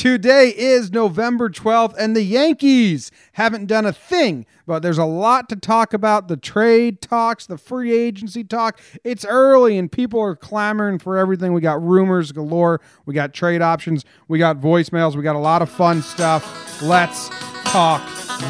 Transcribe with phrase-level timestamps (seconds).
[0.00, 5.50] Today is November 12th, and the Yankees haven't done a thing, but there's a lot
[5.50, 8.80] to talk about the trade talks, the free agency talk.
[9.04, 11.52] It's early, and people are clamoring for everything.
[11.52, 15.60] We got rumors galore, we got trade options, we got voicemails, we got a lot
[15.60, 16.80] of fun stuff.
[16.80, 17.28] Let's
[17.64, 18.00] talk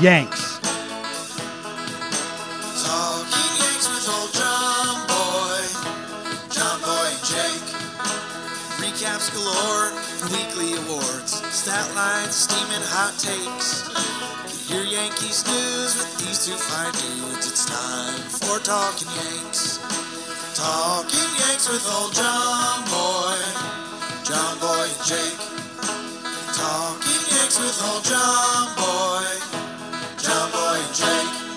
[0.00, 0.59] Yanks.
[12.30, 13.88] Steaming hot takes.
[14.90, 17.46] Yankees news with these two fine dudes.
[17.46, 19.78] It's time for Talking Yanks.
[20.54, 23.38] Talking Yanks with old John Boy,
[24.24, 25.40] John Boy and Jake.
[26.52, 29.24] Talking Yanks with old John Boy,
[30.18, 31.50] John Boy and Jake.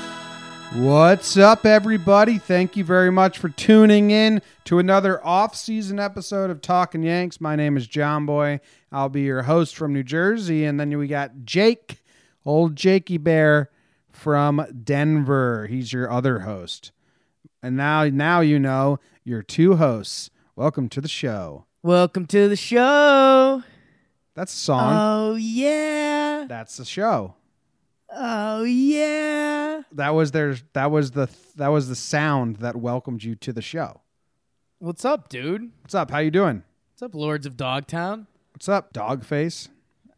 [0.84, 2.38] What's up, everybody?
[2.38, 7.40] Thank you very much for tuning in to another off-season episode of Talking Yanks.
[7.40, 8.59] My name is John Boy.
[8.94, 12.04] I'll be your host from New Jersey, and then we got Jake,
[12.46, 13.72] old Jakey Bear
[14.12, 15.66] from Denver.
[15.66, 16.92] He's your other host.
[17.64, 20.30] And now, now you know your two hosts.
[20.56, 21.66] Welcome to the show.
[21.82, 23.64] Welcome to the show.
[24.36, 24.94] That's a song.
[24.95, 26.45] Oh yeah.
[26.48, 27.34] That's the show.
[28.12, 29.82] Oh yeah.
[29.92, 30.56] That was their.
[30.73, 31.30] That was the.
[31.56, 34.02] That was the sound that welcomed you to the show.
[34.78, 35.72] What's up, dude?
[35.82, 36.12] What's up?
[36.12, 36.62] How you doing?
[36.92, 38.28] What's up, Lords of Dogtown?
[38.54, 39.70] What's up, dog face?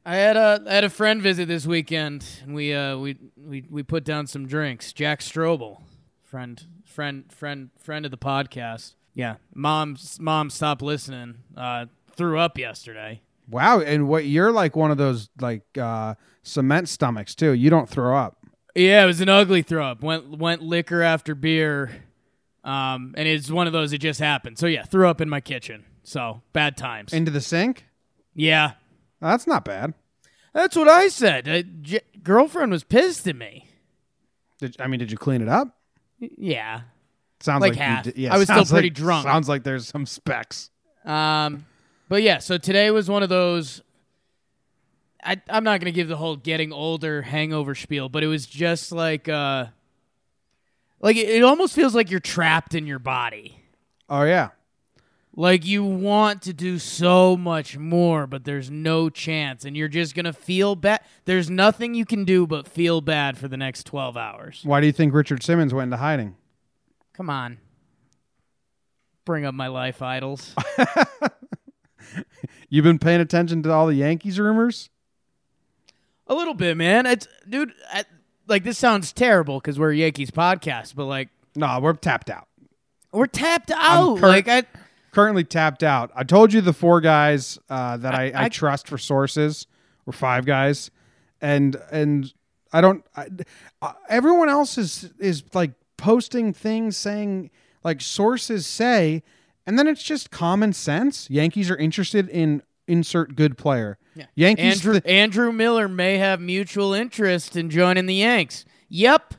[0.06, 3.66] I had a I had a friend visit this weekend, and we uh we we
[3.70, 4.94] we put down some drinks.
[4.94, 5.82] Jack Strobel,
[6.22, 8.96] friend friend friend friend of the podcast.
[9.14, 11.38] Yeah, mom's mom stopped listening.
[11.56, 13.22] Uh, threw up yesterday.
[13.50, 17.54] Wow, and what you're like one of those like uh cement stomachs too.
[17.54, 18.38] You don't throw up.
[18.76, 20.04] Yeah, it was an ugly throw up.
[20.04, 22.04] Went went liquor after beer,
[22.66, 23.92] um, and it's one of those.
[23.92, 24.60] that just happened.
[24.60, 25.86] So yeah, threw up in my kitchen.
[26.04, 27.14] So bad times.
[27.14, 27.86] Into the sink?
[28.36, 28.74] Yeah,
[29.22, 29.94] That's not bad.
[30.54, 31.48] that's what I said.
[31.48, 33.68] Uh, J- girlfriend was pissed at me.
[34.60, 35.76] Did I mean did you clean it up?
[36.20, 36.82] Yeah.
[37.42, 38.04] Sounds Like like, half.
[38.06, 38.18] Did.
[38.18, 39.24] Yeah, I was still pretty like- drunk.
[39.26, 40.70] Sounds like there's some specs.
[41.04, 41.66] Um,
[42.10, 42.40] but yeah.
[42.40, 43.82] So today was one of those.
[45.24, 48.92] I I'm not gonna give the whole getting older hangover spiel, but it was just
[48.92, 49.66] like uh,
[51.02, 53.60] like it, it almost feels like you're trapped in your body.
[54.10, 54.50] Oh yeah.
[55.38, 60.16] Like you want to do so much more, but there's no chance, and you're just
[60.16, 61.02] gonna feel bad.
[61.26, 64.62] There's nothing you can do but feel bad for the next twelve hours.
[64.64, 66.38] Why do you think Richard Simmons went into hiding?
[67.14, 67.58] Come on,
[69.26, 70.56] bring up my life idols.
[72.70, 74.90] You've been paying attention to all the Yankees rumors?
[76.28, 77.06] A little bit, man.
[77.06, 77.72] It's dude.
[77.92, 78.06] I,
[78.48, 82.48] like this sounds terrible because we're a Yankees podcast, but like No, we're tapped out.
[83.12, 84.20] we're tapped out.
[84.20, 84.64] cur- like I,
[85.16, 86.12] Currently tapped out.
[86.14, 89.66] I told you the four guys uh, that I, I- I, I- trust for sources
[90.06, 90.92] were five guys,
[91.42, 92.32] and and
[92.74, 93.04] I don't.
[93.16, 93.28] I,
[93.82, 97.50] uh, everyone else is is like posting things saying
[97.84, 99.24] like sources say,
[99.66, 101.30] and then it's just common sense.
[101.30, 103.98] Yankees are interested in insert good player.
[104.16, 104.26] Yeah.
[104.36, 104.66] Yankees.
[104.86, 108.66] Andrew th- Andrew Miller may have mutual interest in joining the Yanks.
[108.90, 109.34] Yep.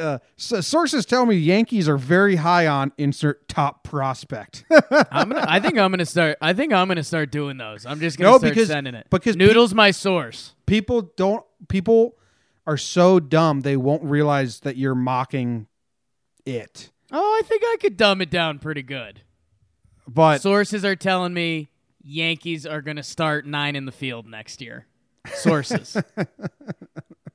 [0.00, 4.64] Uh, so sources tell me Yankees are very high on insert top prospect.
[5.12, 5.44] I'm gonna.
[5.46, 6.38] I think I'm gonna start.
[6.40, 7.84] I think I'm gonna start doing those.
[7.86, 9.06] I'm just gonna No, start because- sending it.
[9.10, 10.54] because pe- Noodles my source.
[10.66, 11.44] people don't.
[11.68, 12.16] People
[12.66, 15.66] are so dumb they won't realize that you're mocking
[16.46, 16.90] it.
[17.12, 19.20] Oh, I think I could dumb it down pretty good.
[20.08, 21.70] But Sources are telling me
[22.02, 24.86] Yankees are gonna start nine in the field next year.
[25.34, 25.96] Sources.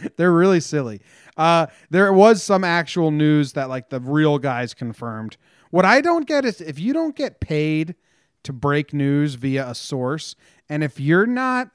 [0.16, 1.00] they're really silly.
[1.36, 5.36] Uh, there was some actual news that like the real guys confirmed.
[5.70, 7.94] What I don't get is if you don't get paid
[8.42, 10.34] to break news via a source,
[10.68, 11.70] and if you're not,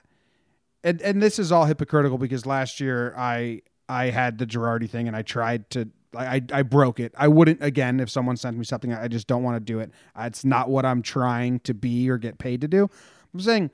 [0.84, 5.08] and, and this is all hypocritical because last year I I had the Girardi thing
[5.08, 5.90] and I tried to.
[6.16, 7.14] I, I broke it.
[7.18, 8.94] I wouldn't again if someone sent me something.
[8.94, 9.92] I just don't want to do it.
[10.18, 12.90] It's not what I'm trying to be or get paid to do.
[13.34, 13.72] I'm saying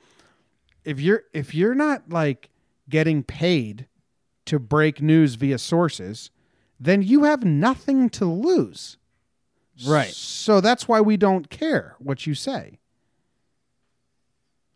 [0.84, 2.50] if you're if you're not like
[2.89, 3.88] getting paid
[4.45, 6.31] to break news via sources,
[6.80, 8.98] then you have nothing to lose.
[9.86, 10.12] Right.
[10.12, 12.80] So that's why we don't care what you say.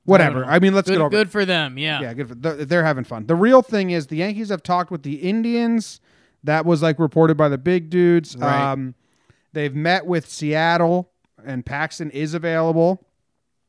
[0.06, 0.46] Whatever.
[0.46, 0.48] know.
[0.48, 1.10] I, mean, let's good, get over.
[1.10, 1.78] good for them.
[1.78, 2.02] Yeah.
[2.02, 2.30] Yeah, good.
[2.30, 3.25] For, they're, they're having fun.
[3.25, 6.00] The real thing is the Yankees have talked with the Indians.
[6.44, 8.38] That was like reported by the big dudes.
[8.38, 8.72] Right.
[8.72, 8.96] Um,
[9.52, 11.12] they've met with Seattle,
[11.46, 13.04] and Paxton is available.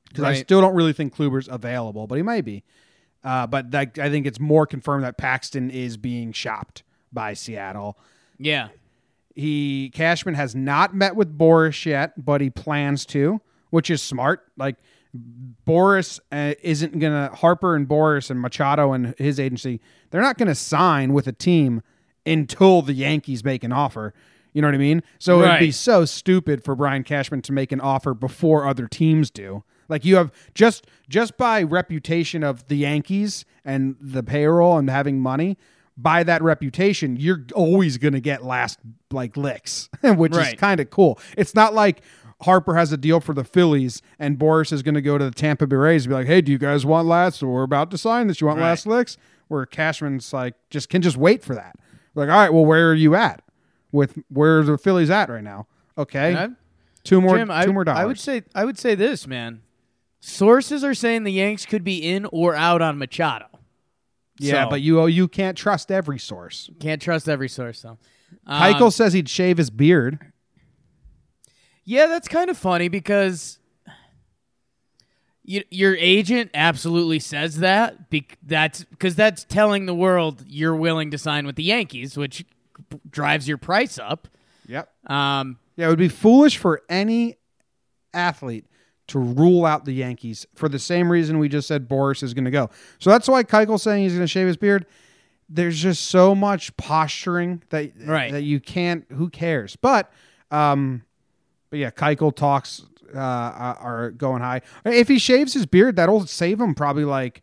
[0.09, 2.65] Because I still don't really think Kluber's available, but he might be.
[3.25, 6.82] Uh, but that, I think it's more confirmed that Paxton is being shopped
[7.12, 7.99] by Seattle.
[8.38, 8.69] Yeah.
[9.35, 14.44] He Cashman has not met with Boris yet, but he plans to, which is smart.
[14.56, 14.76] Like
[15.15, 19.81] Boris uh, isn't gonna Harper and Boris and Machado and his agency.
[20.11, 21.82] They're not gonna sign with a team
[22.26, 24.12] until the Yankees make an offer.
[24.53, 25.03] You know what I mean?
[25.19, 29.31] So it'd be so stupid for Brian Cashman to make an offer before other teams
[29.31, 29.62] do.
[29.88, 35.20] Like you have just just by reputation of the Yankees and the payroll and having
[35.20, 35.56] money,
[35.96, 38.79] by that reputation, you're always going to get last
[39.11, 41.19] like licks, which is kind of cool.
[41.37, 42.02] It's not like
[42.43, 45.31] Harper has a deal for the Phillies and Boris is going to go to the
[45.32, 47.43] Tampa Bay Rays and be like, "Hey, do you guys want last?
[47.43, 48.41] Or We're about to sign this.
[48.41, 48.67] You want Right.
[48.67, 49.17] last licks?"
[49.49, 51.76] Where Cashman's like just can just wait for that.
[52.14, 53.43] Like, all right, well, where are you at?
[53.91, 55.67] With where the Phillies at right now?
[55.96, 56.49] Okay,
[57.02, 57.99] two more, Jim, I, two more dollars.
[57.99, 59.62] I would say I would say this, man.
[60.20, 63.47] Sources are saying the Yanks could be in or out on Machado.
[64.38, 66.70] yeah, So, but you you can't trust every source.
[66.81, 67.99] can't trust every source though.
[68.47, 70.19] Um, Keuchel says he'd shave his beard.
[71.85, 73.59] Yeah, that's kind of funny because
[75.44, 78.11] you, your agent absolutely says that.
[78.11, 82.44] Bec- that's because that's telling the world you're willing to sign with the Yankees, which
[83.09, 84.29] drives your price up.
[84.67, 84.93] Yep.
[85.11, 87.38] Um, Yeah, it would be foolish for any
[88.12, 88.67] athlete
[89.08, 92.44] to rule out the Yankees for the same reason we just said Boris is going
[92.44, 92.70] to go.
[92.99, 94.87] So that's why Keuchel's saying he's going to shave his beard.
[95.49, 98.31] There's just so much posturing that Right.
[98.32, 99.06] that you can't.
[99.12, 99.76] Who cares?
[99.76, 100.12] But
[100.50, 101.02] um,
[101.70, 102.82] but yeah, Keuchel talks
[103.14, 104.60] uh, are going high.
[104.84, 107.43] If he shaves his beard, that'll save him probably like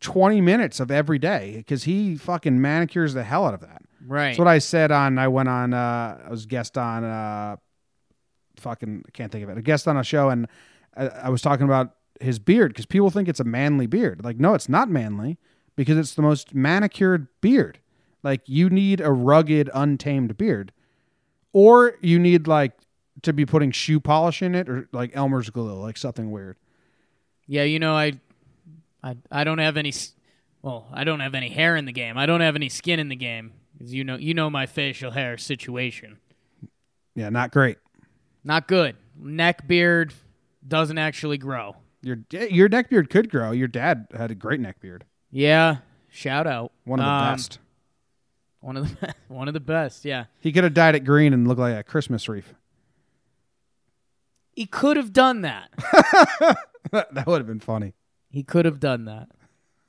[0.00, 3.82] twenty minutes of every day because he fucking manicures the hell out of that.
[4.06, 4.28] right.
[4.28, 5.18] That's what I said on.
[5.18, 5.74] I went on.
[5.74, 7.04] Uh, I was guest on.
[7.04, 7.56] Uh,
[8.58, 9.58] fucking I can't think of it.
[9.58, 10.48] A guest on a show, and
[10.96, 14.24] I, I was talking about his beard because people think it's a manly beard.
[14.24, 15.38] Like, no, it's not manly
[15.76, 17.78] because it's the most manicured beard.
[18.22, 20.72] Like, you need a rugged, untamed beard,
[21.52, 22.72] or you need like
[23.22, 26.56] to be putting shoe polish in it, or like Elmer's glue, like something weird.
[27.46, 28.12] yeah, you know, I,
[29.02, 29.90] I, I don't have any.
[29.90, 30.14] s-
[30.62, 32.18] Well, I don't have any hair in the game.
[32.18, 33.52] I don't have any skin in the game.
[33.78, 36.16] 'Cause you know, you know my facial hair situation.
[37.14, 37.76] Yeah, not great.
[38.42, 38.96] Not good.
[39.18, 40.14] Neck beard
[40.68, 41.76] doesn't actually grow.
[42.02, 43.50] Your your neck beard could grow.
[43.52, 45.78] Your dad had a great neck beard, Yeah.
[46.08, 46.72] Shout out.
[46.84, 47.58] one of the Um, best.
[48.60, 50.04] One of the one of the best.
[50.04, 50.24] Yeah.
[50.40, 52.54] He could have dyed it green and looked like a Christmas wreath.
[54.52, 55.68] He could have done that.
[56.92, 57.94] that would have been funny.
[58.30, 59.28] He could have done that.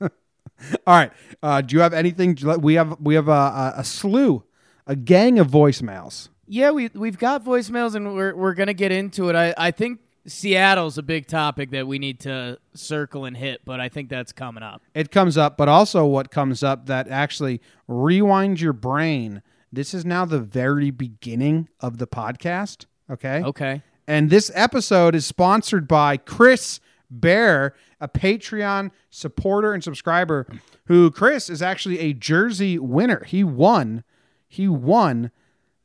[0.00, 1.12] All right.
[1.42, 2.36] Uh, do you have anything?
[2.60, 4.44] We have we have a, a, a slew,
[4.86, 6.28] a gang of voicemails.
[6.46, 9.36] Yeah, we we've got voicemails and we're we're gonna get into it.
[9.36, 13.80] I, I think Seattle's a big topic that we need to circle and hit, but
[13.80, 14.82] I think that's coming up.
[14.94, 19.42] It comes up, but also what comes up that actually rewinds your brain.
[19.72, 22.86] This is now the very beginning of the podcast.
[23.10, 23.42] Okay.
[23.42, 23.82] Okay.
[24.06, 26.80] And this episode is sponsored by Chris
[27.10, 30.46] Bear, a Patreon supporter and subscriber
[30.86, 33.24] who Chris is actually a jersey winner.
[33.24, 34.04] He won.
[34.46, 35.30] He won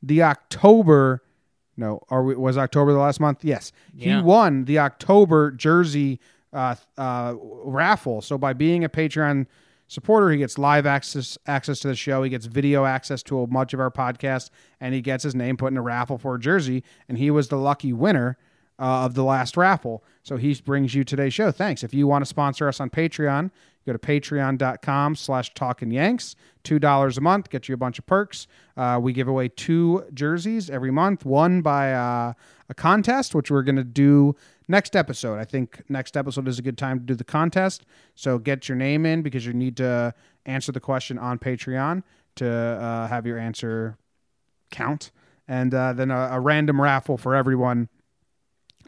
[0.01, 1.23] the October
[1.75, 3.43] no, or was October the last month?
[3.43, 3.71] Yes.
[3.93, 4.17] Yeah.
[4.17, 6.19] He won the October jersey
[6.51, 8.21] uh, uh, raffle.
[8.21, 9.47] So by being a Patreon
[9.87, 12.23] supporter, he gets live access access to the show.
[12.23, 14.49] He gets video access to a much of our podcast,
[14.79, 16.83] and he gets his name put in a raffle for a jersey.
[17.09, 18.37] And he was the lucky winner
[18.79, 20.03] uh, of the last raffle.
[20.21, 21.51] So he brings you today's show.
[21.51, 21.83] Thanks.
[21.83, 23.51] If you want to sponsor us on Patreon,
[23.85, 26.35] go to patreon.com slash talking yanks.
[26.63, 28.47] $2 a month, get you a bunch of perks.
[28.77, 32.33] Uh, we give away two jerseys every month, one by uh,
[32.69, 34.35] a contest, which we're going to do
[34.67, 35.39] next episode.
[35.39, 37.85] I think next episode is a good time to do the contest.
[38.15, 40.13] So get your name in because you need to
[40.45, 42.03] answer the question on Patreon
[42.35, 43.97] to uh, have your answer
[44.71, 45.11] count.
[45.47, 47.89] And uh, then a, a random raffle for everyone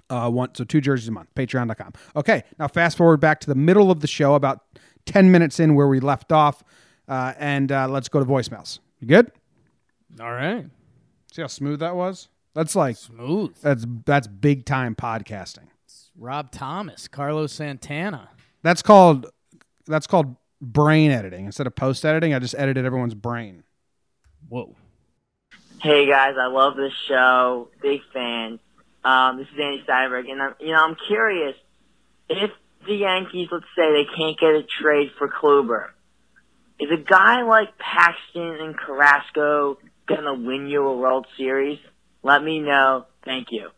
[0.09, 3.55] uh, one so two jerseys a month patreon.com okay now fast forward back to the
[3.55, 4.61] middle of the show about
[5.05, 6.63] 10 minutes in where we left off
[7.07, 9.31] uh, and uh, let's go to voicemails you good
[10.19, 10.65] All right.
[11.31, 13.55] see how smooth that was that's like Smooth.
[13.61, 15.67] that's that's big time podcasting
[16.17, 18.29] Rob Thomas, Carlos Santana.
[18.63, 19.27] that's called
[19.85, 23.63] that's called brain editing instead of post editing i just edited everyone's brain
[24.47, 24.75] Whoa.
[25.81, 27.69] Hey guys, I love this show.
[27.81, 28.59] Big fan.
[29.05, 31.55] Um, this is Andy Steinberg, and I'm, you know, I'm curious
[32.27, 32.51] if
[32.87, 35.89] the Yankees, let's say, they can't get a trade for Kluber,
[36.79, 41.79] is a guy like Paxton and Carrasco gonna win you a World Series?
[42.23, 43.05] Let me know.
[43.23, 43.69] Thank you.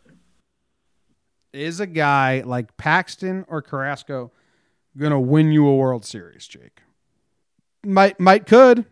[1.52, 4.30] is a guy like paxton or carrasco
[4.96, 6.82] gonna win you a world series jake
[7.84, 8.84] might might could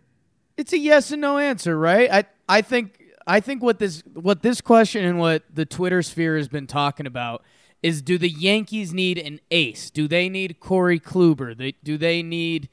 [0.57, 2.11] It's a yes and no answer, right?
[2.11, 6.37] I I think I think what this what this question and what the Twitter sphere
[6.37, 7.43] has been talking about
[7.83, 9.91] is do the Yankees need an ace?
[9.91, 11.57] Do they need Corey Kluber?
[11.57, 12.69] They, do they need,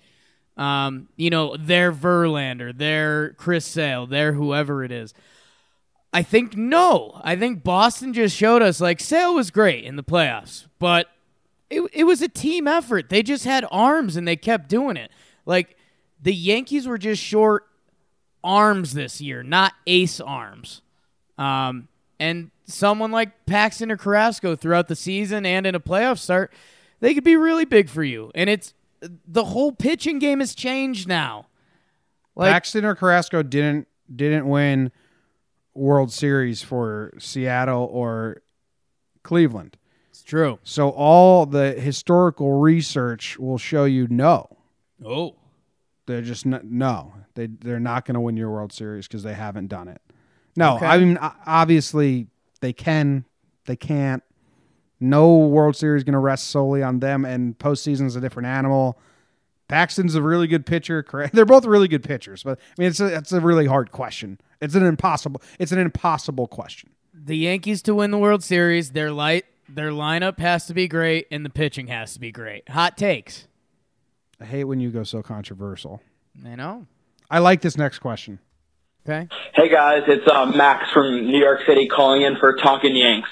[0.57, 5.13] um, you know, their Verlander, their Chris Sale, their whoever it is?
[6.13, 7.19] I think no.
[7.23, 11.07] I think Boston just showed us like Sale was great in the playoffs, but
[11.69, 13.09] it it was a team effort.
[13.09, 15.11] They just had arms and they kept doing it.
[15.45, 15.75] Like
[16.21, 17.65] the Yankees were just short
[18.43, 20.81] arms this year, not ace arms.
[21.37, 21.87] Um,
[22.19, 26.53] and someone like Paxton or Carrasco throughout the season and in a playoff start,
[26.99, 28.31] they could be really big for you.
[28.35, 28.73] And it's
[29.27, 31.47] the whole pitching game has changed now.
[32.35, 34.91] Like Paxton or Carrasco didn't didn't win
[35.73, 38.41] World Series for Seattle or
[39.23, 39.77] Cleveland.
[40.09, 40.59] it's true.
[40.63, 44.47] So all the historical research will show you no.
[45.03, 45.35] Oh,
[46.05, 47.13] They're just n- no.
[47.35, 50.01] They they're not going to win your World Series because they haven't done it.
[50.55, 50.85] No, Okay.
[50.85, 52.27] I mean obviously
[52.61, 53.25] they can,
[53.65, 54.23] they can't.
[54.99, 58.97] No World Series going to rest solely on them, and postseason's a different animal.
[59.67, 61.03] Paxton's a really good pitcher.
[61.33, 64.39] They're both really good pitchers, but I mean it's a, it's a really hard question.
[64.61, 65.41] It's an impossible.
[65.59, 66.91] It's an impossible question.
[67.13, 71.27] the Yankees to win the World Series, their light, their lineup has to be great,
[71.31, 72.69] and the pitching has to be great.
[72.69, 73.47] Hot takes.
[74.39, 76.01] I hate when you go so controversial.
[76.45, 76.85] I know.
[77.33, 78.37] I like this next question.
[79.07, 79.27] Okay.
[79.55, 83.27] Hey guys, it's uh, Max from New York City calling in for Talking Yanks.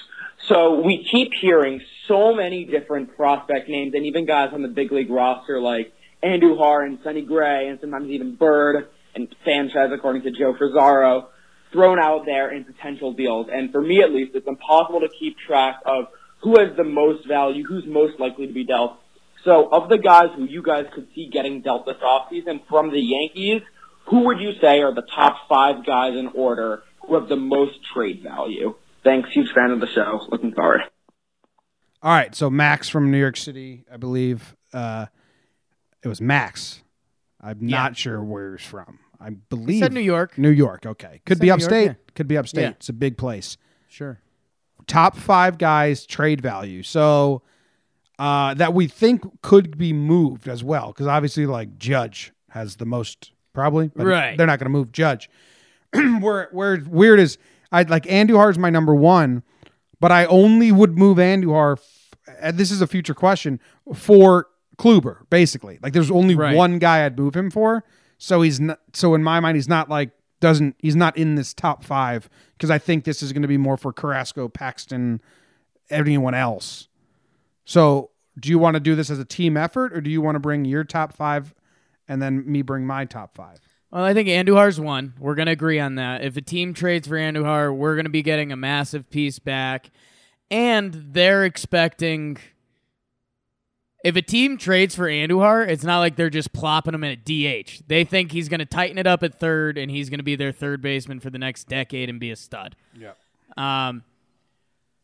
[0.48, 4.92] So we keep hearing so many different prospect names and even guys on the big
[4.92, 5.94] league roster like
[6.24, 11.28] Andujar and Sonny Gray and sometimes even Bird and Sanchez, according to Joe Frizarro,
[11.72, 13.50] thrown out there in potential deals.
[13.54, 16.06] And for me at least, it's impossible to keep track of
[16.42, 18.98] who has the most value, who's most likely to be dealt.
[19.44, 23.00] So of the guys who you guys could see getting dealt this offseason from the
[23.00, 23.62] Yankees,
[24.06, 27.80] who would you say are the top five guys in order who have the most
[27.94, 28.76] trade value?
[29.04, 30.28] Thanks, huge fan of the show.
[30.30, 30.82] Looking forward.
[32.04, 34.56] All right, so Max from New York City, I believe.
[34.74, 35.06] Uh,
[36.04, 36.82] it was Max.
[37.40, 39.00] I'm not sure where he's from.
[39.20, 40.38] I believe said New York.
[40.38, 40.86] New York.
[40.86, 41.86] Okay, could be New York, upstate.
[41.88, 41.94] yeah.
[42.16, 42.64] Could be upstate.
[42.64, 42.70] Yeah.
[42.72, 43.58] It's a big place.
[43.88, 44.20] Sure.
[44.88, 46.82] Top five guys trade value.
[46.82, 47.44] So
[48.18, 52.86] uh, that we think could be moved as well, because obviously, like Judge has the
[52.86, 53.90] most probably.
[53.96, 54.38] But Right.
[54.38, 55.30] They're not going to move Judge.
[55.94, 57.38] where where it's weird is
[57.72, 59.44] I like Andujar is my number one,
[60.00, 61.78] but I only would move Andujar.
[61.78, 63.60] F- and this is a future question
[63.94, 65.80] for Kluber, basically.
[65.82, 66.56] Like there's only Right.
[66.56, 67.84] one guy I'd move him for.
[68.18, 68.80] So he's not.
[68.94, 72.70] So in my mind, he's not like doesn't he's not in this top five because
[72.72, 75.22] I think this is going to be more for Carrasco, Paxton,
[75.90, 76.88] anyone else.
[77.66, 80.36] So do you want to do this as a team effort, or do you want
[80.36, 81.54] to bring your top five,
[82.12, 83.58] and then me bring my top five?
[83.90, 85.14] Well, I think Andujar's one.
[85.18, 86.24] We're going to agree on that.
[86.24, 89.90] If a team trades for Andujar, we're going to be getting a massive piece back.
[90.50, 92.38] And they're expecting.
[94.04, 97.24] If a team trades for Andujar, it's not like they're just plopping him in at
[97.24, 97.84] DH.
[97.88, 100.36] They think he's going to tighten it up at third, and he's going to be
[100.36, 102.76] their third baseman for the next decade and be a stud.
[103.00, 103.18] Yep.
[103.58, 104.04] Um,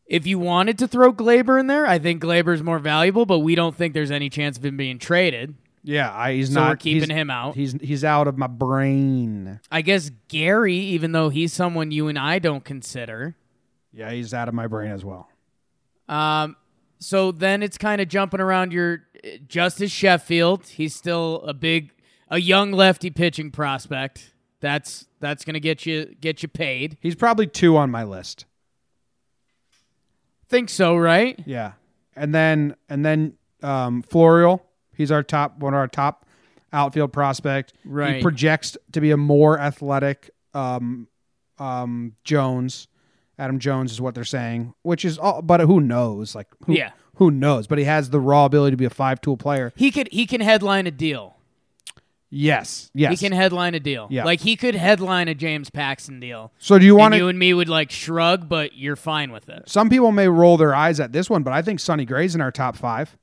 [0.08, 3.56] if you wanted to throw Gleyber in there, I think Gleyber's more valuable, but we
[3.56, 5.56] don't think there's any chance of him being traded.
[5.88, 6.70] Yeah, I, he's So not.
[6.72, 7.56] we're keeping him out.
[7.56, 9.62] He's he's out of my brain.
[9.72, 13.38] I guess Gary, even though he's someone you and I don't consider.
[13.94, 15.30] Yeah, he's out of my brain as well.
[16.10, 16.58] Um,
[17.00, 19.04] so then it's kind of jumping around your
[19.48, 20.68] Justus Sheffield.
[20.68, 21.94] He's still a big,
[22.30, 24.34] a young lefty pitching prospect.
[24.60, 26.98] That's that's gonna get you get you paid.
[27.00, 28.44] He's probably two on my list.
[30.50, 31.40] Think so, right?
[31.46, 31.74] Yeah,
[32.14, 34.62] and then and then um, Florial.
[34.98, 36.26] He's our top one of our top
[36.74, 37.74] outfield prospect.
[37.84, 41.08] He projects to be a more athletic um,
[41.60, 42.88] um, Jones.
[43.40, 46.34] Adam Jones is what they're saying, which is all, but who knows?
[46.34, 46.92] Like who, Yeah.
[47.16, 47.68] who knows?
[47.68, 49.72] But he has the raw ability to be a five tool player.
[49.76, 51.36] He could he can headline a deal.
[52.30, 53.12] Yes, yes.
[53.18, 54.08] He can headline a deal.
[54.10, 54.26] Yeah.
[54.26, 56.52] Like he could headline a James Paxton deal.
[56.58, 57.18] so do you want to?
[57.20, 59.70] you and me would like shrug, but you're fine with it.
[59.70, 62.42] Some people may roll their eyes at this one, but I think Sonny Gray's in
[62.42, 63.16] our top five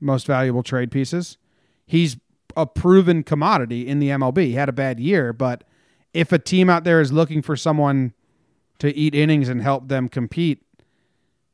[0.00, 1.38] most valuable trade pieces.
[1.86, 2.16] He's
[2.56, 4.38] a proven commodity in the MLB.
[4.38, 5.64] He had a bad year, but
[6.12, 8.12] if a team out there is looking for someone
[8.78, 10.62] to eat innings and help them compete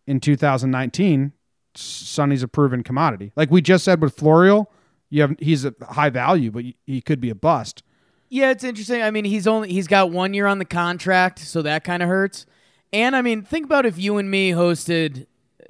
[0.07, 1.33] in 2019,
[1.75, 3.33] Sonny's a proven commodity.
[3.37, 4.67] Like we just said with Florial,
[5.09, 7.83] you have he's a high value, but he could be a bust.
[8.29, 9.03] Yeah, it's interesting.
[9.03, 12.09] I mean, he's only he's got one year on the contract, so that kind of
[12.09, 12.47] hurts.
[12.93, 15.27] And I mean, think about if you and me hosted,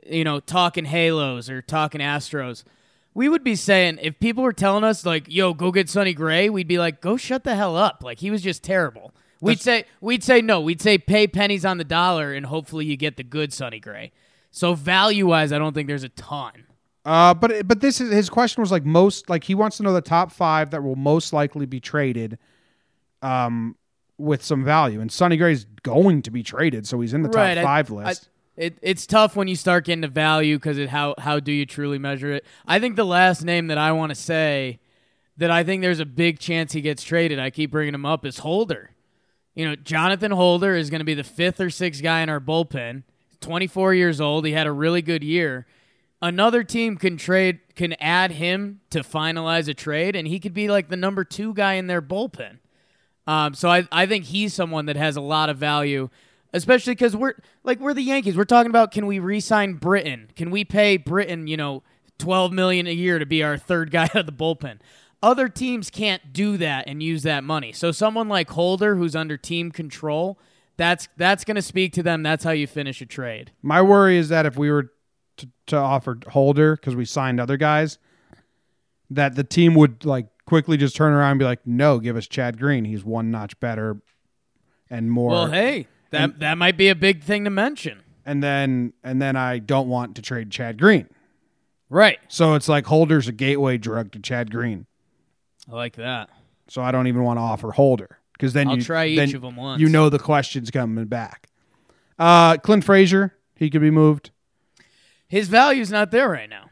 [0.07, 2.65] you know, talking Halos or talking Astros.
[3.15, 6.49] We would be saying if people were telling us like, "Yo, go get Sonny Gray,"
[6.49, 9.13] we'd be like, "Go shut the hell up!" Like he was just terrible.
[9.41, 10.61] We'd say we'd say no.
[10.61, 14.13] We'd say pay pennies on the dollar and hopefully you get the good Sonny Gray.
[14.51, 16.53] So value wise, I don't think there's a ton.
[17.05, 19.93] Uh, but but this is his question was like most like he wants to know
[19.95, 22.39] the top five that will most likely be traded,
[23.23, 23.77] um,
[24.19, 25.01] with some value.
[25.01, 27.91] And Sonny Gray's going to be traded, so he's in the Right, top I- five
[27.93, 28.29] I- list.
[28.61, 31.99] It, it's tough when you start getting to value because how how do you truly
[31.99, 32.45] measure it?
[32.67, 34.81] I think the last name that I want to say
[35.39, 37.39] that I think there's a big chance he gets traded.
[37.39, 38.91] I keep bringing him up is Holder.
[39.55, 42.39] You know, Jonathan Holder is going to be the fifth or sixth guy in our
[42.39, 43.05] bullpen.
[43.41, 44.45] 24 years old.
[44.45, 45.67] He had a really good year.
[46.21, 50.69] Another team can trade can add him to finalize a trade, and he could be
[50.69, 52.59] like the number two guy in their bullpen.
[53.27, 56.11] Um, so I, I think he's someone that has a lot of value,
[56.53, 58.37] especially because we're like we're the Yankees.
[58.37, 60.31] We're talking about can we re-sign Britton?
[60.37, 61.83] Can we pay Britton, you know,
[62.19, 64.79] twelve million a year to be our third guy out of the bullpen?
[65.23, 67.73] Other teams can't do that and use that money.
[67.73, 70.39] So someone like Holder, who's under team control,
[70.79, 72.23] that's that's going to speak to them.
[72.23, 73.53] That's how you finish a trade.
[73.61, 74.93] My worry is that if we were
[75.37, 77.99] to, to offer Holder because we signed other guys,
[79.11, 82.27] that the team would like quickly just turn around and be like, "No, give us
[82.27, 82.87] Chad Green.
[82.87, 84.01] He's one notch better
[84.89, 88.03] and more." Well, hey, that that might be a big thing to mention.
[88.27, 91.09] and then and then I don't want to trade Chad Green.
[91.89, 92.19] Right.
[92.29, 94.87] So it's like Holder's a gateway drug to Chad Green.
[95.71, 96.31] I like that.
[96.69, 99.35] So I don't even want to offer Holder because then I'll you try each then
[99.37, 99.81] of 'em once.
[99.81, 101.49] You know the questions coming back.
[102.19, 104.31] Uh, Clint Frazier, he could be moved.
[105.27, 106.71] His value's not there right now.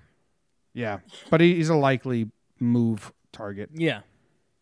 [0.75, 0.99] Yeah,
[1.31, 2.31] but he, he's a likely
[2.61, 3.71] move target.
[3.75, 4.01] Yeah.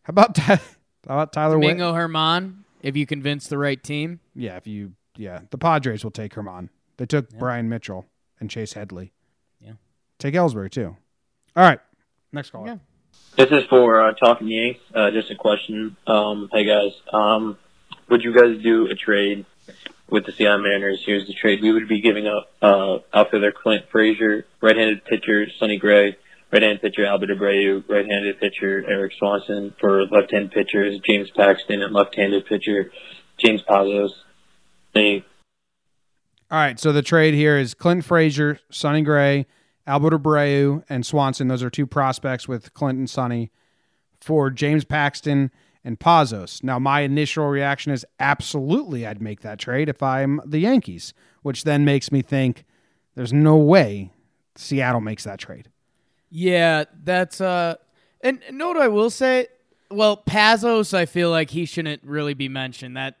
[0.03, 0.55] How about Ty-
[1.07, 1.55] how about Tyler?
[1.55, 4.19] Domingo German, if you convince the right team.
[4.37, 6.69] Yeah, if you yeah, the Padres will take German.
[6.97, 8.05] They took Bryan Mitchell
[8.39, 9.11] and Chase Headley.
[9.59, 9.73] Yeah.
[10.19, 10.95] Take Ellsbury too.
[11.55, 11.79] All right,
[12.31, 12.67] next caller.
[12.67, 12.77] Yeah.
[13.35, 14.79] This is for uh, Talking Yanks.
[14.93, 15.97] Uh, just a question.
[16.05, 17.57] Um, hey guys, um,
[18.09, 19.45] would you guys do a trade
[20.09, 21.01] with the Seattle Mariners?
[21.03, 25.77] Here's the trade: we would be giving up uh, outfielder Clint Frazier, right-handed pitcher Sonny
[25.77, 26.15] Gray,
[26.51, 32.45] right-handed pitcher Albert Abreu, right-handed pitcher Erik Swanson for left-handed pitchers James Paxton and left-handed
[32.45, 32.91] pitcher
[33.39, 34.11] James Pazos.
[34.93, 35.23] Thank you.
[36.49, 39.45] All right, so the trade here is Clint Frazier, Sonny Gray,
[39.85, 41.49] Albert Abreu, and Swanson.
[41.49, 43.51] Those are two prospects with Clint and Sonny
[44.21, 45.51] for James Paxton
[45.83, 46.63] and Pazos.
[46.63, 51.63] Now, my initial reaction is absolutely I'd make that trade if I'm the Yankees, which
[51.63, 52.65] then makes me think
[53.15, 54.11] there's no way
[54.55, 55.69] Seattle makes that trade.
[56.29, 57.75] Yeah, that's uh
[58.21, 59.47] and and know what I will say?
[59.89, 62.97] Well, Pazos, I feel like he shouldn't really be mentioned.
[62.97, 63.15] That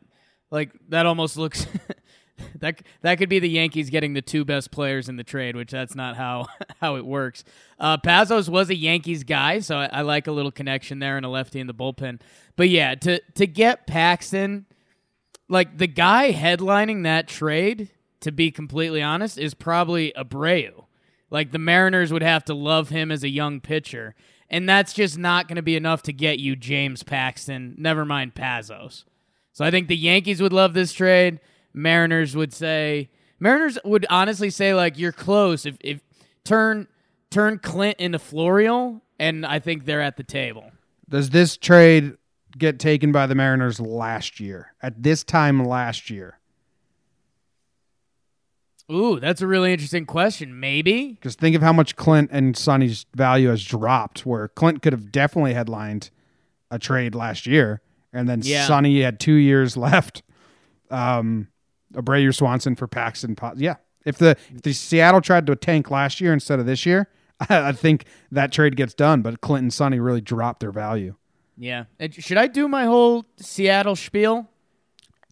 [0.51, 1.67] like that almost looks
[2.59, 5.71] that that could be the Yankees getting the two best players in the trade, which
[5.71, 6.47] that's not how
[6.81, 7.43] how it works.
[7.79, 11.25] Uh, Pazos was a Yankees guy, so I, I like a little connection there and
[11.25, 12.21] a lefty in the bullpen.
[12.55, 14.65] But yeah, to to get Paxton,
[15.49, 17.89] like the guy headlining that trade,
[18.21, 20.85] to be completely honest, is probably Abreu.
[21.29, 24.15] Like the Mariners would have to love him as a young pitcher,
[24.49, 27.75] and that's just not going to be enough to get you James Paxton.
[27.77, 29.03] Never mind Pazos.
[29.57, 31.39] So I think the Yankees would love this trade.
[31.73, 35.99] Mariners would say Mariners would honestly say like you're close if if
[36.45, 36.87] turn
[37.31, 40.69] turn Clint into Florial, and I think they're at the table.
[41.09, 42.17] Does this trade
[42.55, 44.75] get taken by the Mariners last year?
[44.79, 46.37] At this time last year?
[48.91, 50.59] Ooh, that's a really interesting question.
[50.59, 51.13] Maybe.
[51.13, 55.11] Because think of how much Clint and Sonny's value has dropped, where Clint could have
[55.11, 56.11] definitely headlined
[56.69, 57.81] a trade last year,
[58.13, 58.65] and then Yeah.
[58.67, 60.23] Sonny had two years left.
[60.89, 61.49] Um,
[61.93, 63.35] Abreu Swanson for Paxton.
[63.55, 67.09] Yeah, if the if the Seattle tried to tank last year instead of this year,
[67.49, 69.21] I, think that trade gets done.
[69.21, 71.15] But Clinton Sonny really dropped their value.
[71.57, 71.85] Yeah.
[71.99, 74.49] And Should I do my whole Seattle spiel?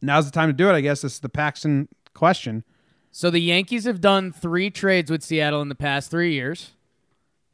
[0.02, 0.74] Now's the time to do it.
[0.74, 2.64] I guess this is the Paxton question.
[3.12, 6.72] So the Yankees have done three trades with Seattle in the past three years.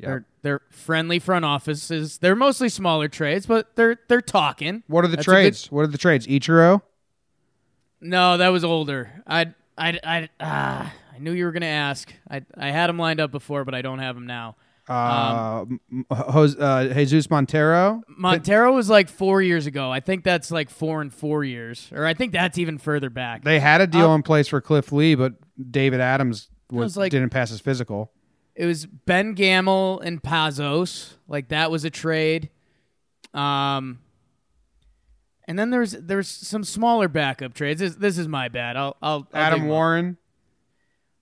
[0.08, 2.18] They're they're friendly front offices.
[2.18, 4.84] They're mostly smaller trades, but they're they're talking.
[4.88, 5.72] What are the That's a good- trades?
[5.72, 6.28] What are the trades?
[6.28, 6.82] Ichiro.
[8.02, 9.22] No, that was older.
[9.28, 12.12] I I I ah, I knew you were gonna ask.
[12.30, 14.56] I I had them lined up before, but I don't have them now.
[14.90, 18.02] Uh, M- Jose, uh, Jesus Montero.
[18.10, 19.92] Montero was like four years ago.
[19.92, 23.44] I think that's like four and four years, or I think that's even further back.
[23.44, 25.34] They had a deal Uh, in place for Cliff Lee, but
[25.70, 28.12] David Adams was, was like- didn't pass his physical.
[28.62, 31.14] It was Ben Gamel and Pazos.
[31.28, 32.52] Like that was a trade.
[33.34, 33.98] Um,
[35.48, 37.80] and then there's there's some smaller backup trades.
[37.80, 38.78] This, this is my bad.
[38.78, 39.74] I'll I'll, I'll Adam dig 'em up.
[39.74, 40.18] Warren.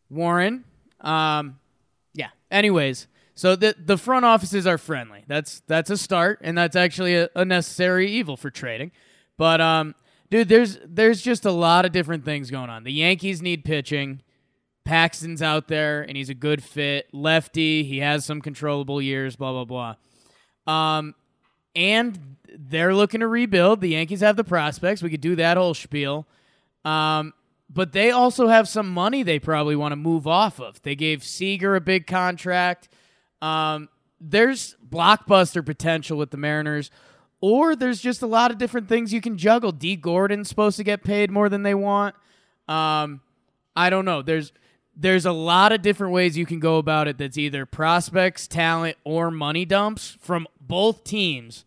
[0.09, 0.65] Warren.
[0.99, 1.59] Um,
[2.13, 2.31] yeah.
[2.51, 5.23] Anyways, so the the front offices are friendly.
[5.27, 8.91] That's that's a start, and that's actually a, a necessary evil for trading.
[9.37, 9.95] But um,
[10.29, 12.83] dude, there's there's just a lot of different things going on.
[12.83, 14.23] The Yankees need pitching.
[14.85, 17.07] Paxton's out there and he's a good fit.
[17.13, 19.95] Lefty, he has some controllable years, blah, blah,
[20.65, 20.97] blah.
[20.97, 21.15] Um,
[21.75, 23.81] and they're looking to rebuild.
[23.81, 25.03] The Yankees have the prospects.
[25.03, 26.27] We could do that whole spiel.
[26.83, 27.33] Um,
[27.69, 30.81] but they also have some money they probably want to move off of.
[30.81, 32.89] They gave Seager a big contract.
[33.41, 33.89] Um,
[34.19, 36.89] there's blockbuster potential with the Mariners,
[37.41, 39.71] or there's just a lot of different things you can juggle.
[39.71, 42.15] Dee Gordon's supposed to get paid more than they want.
[42.67, 43.21] Um,
[43.75, 44.21] I don't know.
[44.21, 44.51] There's
[44.99, 47.17] there's a lot of different ways you can go about it.
[47.17, 51.65] That's either prospects, talent, or money dumps from both teams,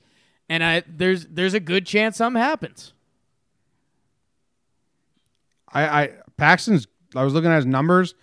[0.49, 2.93] and I there's there's a good chance something happens.
[5.73, 6.87] I, I Paxton's.
[7.15, 8.15] I was looking at his numbers.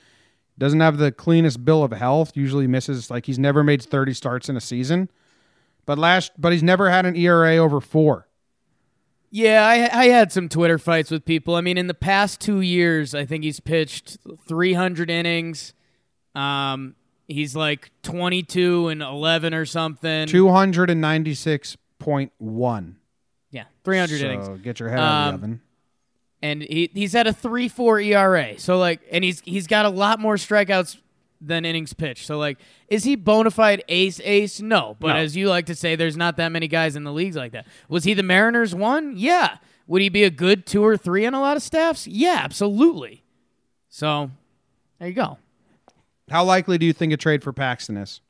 [0.57, 2.35] Doesn't have the cleanest bill of health.
[2.35, 5.09] Usually misses like he's never made thirty starts in a season.
[5.85, 8.27] But last, but he's never had an ERA over four.
[9.31, 11.55] Yeah, I, I had some Twitter fights with people.
[11.55, 15.73] I mean, in the past two years, I think he's pitched 300 innings.
[16.35, 16.95] Um,
[17.27, 20.27] he's like 22 and 11 or something.
[20.27, 22.97] Two hundred and ninety six point one.
[23.51, 24.61] Yeah, 300 so innings.
[24.61, 25.61] Get your head out of Um, the oven.
[26.41, 28.57] and he he's at a three four ERA.
[28.59, 30.97] So like, and he's he's got a lot more strikeouts
[31.41, 32.25] than innings pitched.
[32.25, 32.57] So like,
[32.89, 34.59] is he bona fide ace ace?
[34.61, 35.15] No, but No.
[35.15, 37.65] as you like to say, there's not that many guys in the leagues like that.
[37.87, 39.13] Was he the Mariners one?
[39.15, 39.57] Yeah.
[39.87, 42.05] Would he be a good two or three on a lot of staffs?
[42.07, 43.23] Yeah, absolutely.
[43.89, 44.29] So
[44.99, 45.37] there you go.
[46.29, 48.21] How likely do you think a trade for Paxton is?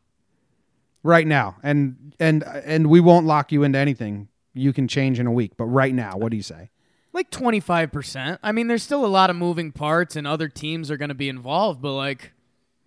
[1.01, 4.27] Right now, and and and we won't lock you into anything.
[4.53, 6.71] You can change in a week, but right now, what do you say?
[7.13, 8.39] Like twenty five percent.
[8.43, 11.15] I mean, there's still a lot of moving parts, and other teams are going to
[11.15, 11.81] be involved.
[11.81, 12.33] But like,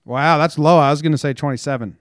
[0.04, 0.78] Wow, that's low.
[0.78, 1.96] I was going to say twenty seven.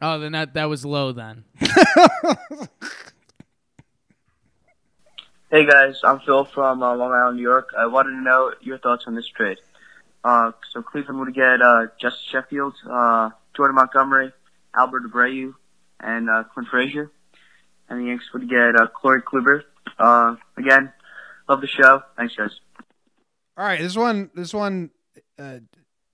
[0.00, 1.44] oh, then that that was low then.
[5.50, 7.74] Hey guys, I'm Phil from uh, Long Island, New York.
[7.76, 9.58] I wanted to know your thoughts on this trade.
[10.24, 14.32] Uh, so Cleveland would get uh, Justin Sheffield, uh, Jordan Montgomery,
[14.74, 15.52] Albert Abreu,
[16.00, 17.10] and uh, Clint Frazier.
[17.90, 19.64] And the Yankees would get uh, Corey Kluber.
[19.98, 20.90] Uh, again,
[21.50, 22.02] love the show.
[22.16, 22.58] Thanks, guys.
[23.58, 24.88] All right, this one, this one,
[25.38, 25.58] uh,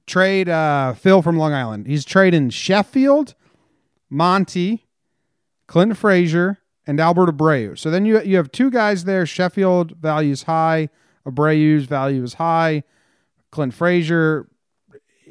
[0.09, 1.87] trade uh, Phil from Long Island.
[1.87, 3.35] He's trading Sheffield,
[4.11, 4.87] Monty,
[5.67, 7.79] Clint Frazier, and Albert Abreu.
[7.79, 9.27] So then you you have two guys there.
[9.27, 10.89] Sheffield values high,
[11.27, 12.83] Abreu's value is high.
[13.51, 14.49] Clint Frazier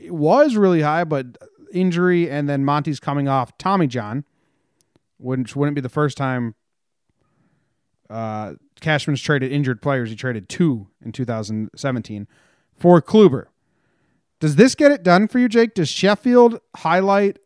[0.09, 1.37] was really high, but
[1.73, 4.23] injury, and then Monty's coming off Tommy John,
[5.17, 6.55] which wouldn't be the first time
[8.09, 10.09] uh, Cashman's traded injured players.
[10.09, 12.27] He traded two in 2017
[12.77, 13.47] for Kluber.
[14.39, 15.73] Does this get it done for you, Jake?
[15.73, 17.39] Does Sheffield highlight?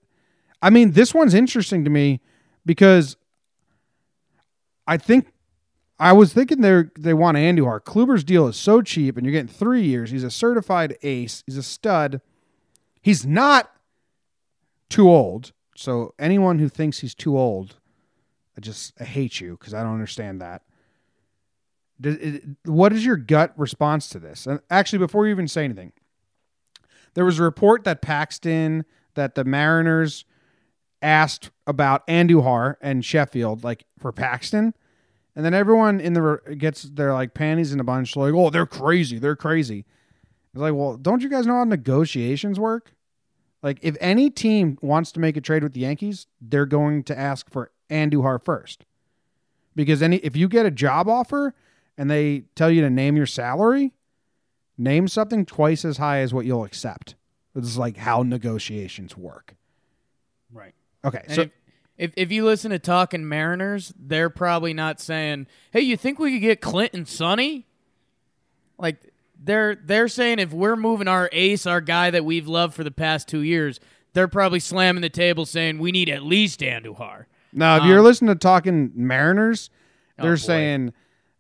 [0.62, 2.22] I mean, this one's interesting to me
[2.66, 3.16] because
[4.86, 5.28] I think
[6.00, 7.80] I was thinking they they want Andujar.
[7.80, 10.12] Kluber's deal is so cheap, and you're getting three years.
[10.12, 11.44] He's a certified ace.
[11.46, 12.22] He's a stud.
[13.02, 13.72] He's not
[14.90, 15.54] too old.
[15.76, 17.78] So anyone who thinks he's too old,
[18.58, 20.64] I just I hate you because I don't understand that.
[22.00, 22.18] Does,
[22.66, 24.48] what is your gut response to this?
[24.48, 25.94] And actually, before you even say anything,
[27.14, 30.26] there was a report that Paxton, that the Mariners
[31.02, 34.74] asked about Andujar and Sheffield, like for Paxton,
[35.36, 38.66] and then everyone in the gets their like panties in a bunch, like, oh, they're
[38.66, 39.86] crazy, they're crazy.
[40.54, 42.94] It's like, well, don't you guys know how negotiations work?
[43.64, 47.18] Like, if any team wants to make a trade with the Yankees, they're going to
[47.18, 48.86] ask for Andujar first,
[49.76, 51.54] because any if you get a job offer
[51.98, 53.94] and they tell you to name your salary,
[54.82, 57.16] name something twice as high as what you'll accept.
[57.54, 59.56] This is like how negotiations work.
[60.52, 60.74] Right.
[61.04, 61.50] Okay, And so if,
[61.98, 66.32] if if you listen to Talking Mariners, they're probably not saying, "Hey, you think we
[66.34, 67.68] could get Clint and Sonny?"
[68.78, 68.98] Like
[69.42, 72.92] they're they're saying if we're moving our ace, our guy that we've loved for the
[72.92, 73.80] past two years,
[74.14, 77.26] they're probably slamming the table saying we need at least Andujar.
[77.52, 79.70] now if um, you're listening to talking Mariners,
[80.18, 80.36] they're boy.
[80.36, 80.94] saying,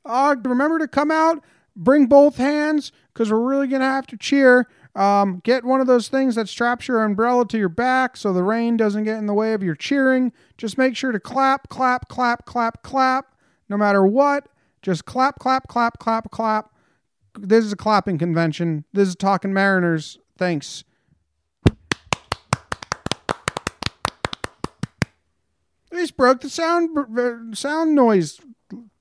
[0.05, 1.43] "Oh, remember to come out,
[1.81, 6.09] bring both hands, because we're really gonna have to cheer." Um, get one of those
[6.09, 9.33] things that straps your umbrella to your back so the rain doesn't get in the
[9.33, 10.33] way of your cheering.
[10.57, 13.33] Just make sure to clap, clap, clap, clap, clap,
[13.69, 14.49] no matter what.
[14.81, 16.73] Just clap, clap, clap, clap, clap.
[17.39, 18.83] This is a clapping convention.
[18.91, 20.19] This is Talking Mariners.
[20.37, 20.83] Thanks.
[25.89, 28.41] We just broke the sound sound noise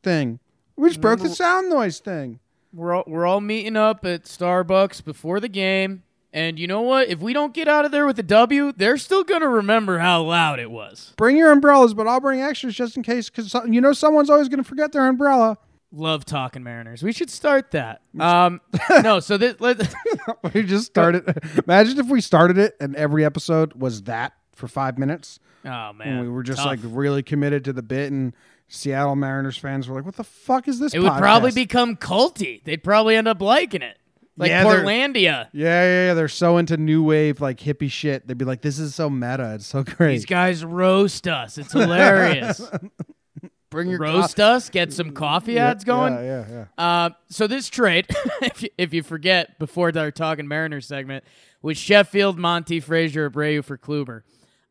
[0.04, 0.38] thing.
[0.76, 2.38] We just broke the sound noise thing.
[2.72, 6.02] We're all, we're all meeting up at Starbucks before the game,
[6.32, 7.08] and you know what?
[7.08, 10.22] If we don't get out of there with a W, they're still gonna remember how
[10.22, 11.12] loud it was.
[11.16, 14.48] Bring your umbrellas, but I'll bring extras just in case, because you know someone's always
[14.48, 15.58] going to forget their umbrella.
[15.92, 17.02] Love talking Mariners.
[17.02, 18.02] We should start that.
[18.20, 18.60] Um,
[19.02, 19.92] no, so this let,
[20.54, 21.36] we just started.
[21.66, 25.40] Imagine if we started it and every episode was that for five minutes.
[25.64, 26.66] oh And man, we were just tough.
[26.66, 28.34] like really committed to the bit, and
[28.70, 32.62] Seattle Mariners fans were like, "What the fuck is this?" it would probably become culty.
[32.64, 33.98] They'd probably end up liking it,
[34.36, 35.48] like Yeah, Portlandia.
[35.52, 36.14] Yeah, yeah, yeah.
[36.14, 38.26] They're so into new wave like hippie shit.
[38.26, 39.54] They'd be like, "This is so meta.
[39.54, 41.58] It's so great." These guys roast us.
[41.58, 42.62] It's hilarious.
[43.70, 44.68] Bring your roast us.
[44.68, 46.14] Get some coffee Yeah, ads going.
[46.14, 46.84] Yeah, yeah, yeah.
[46.84, 48.06] Uh, so this trade,
[48.42, 51.22] if, you, if you forget before our talking Mariners segment,
[51.62, 54.22] was Sheffield, Monty, Frazier, Abreu for Kluber.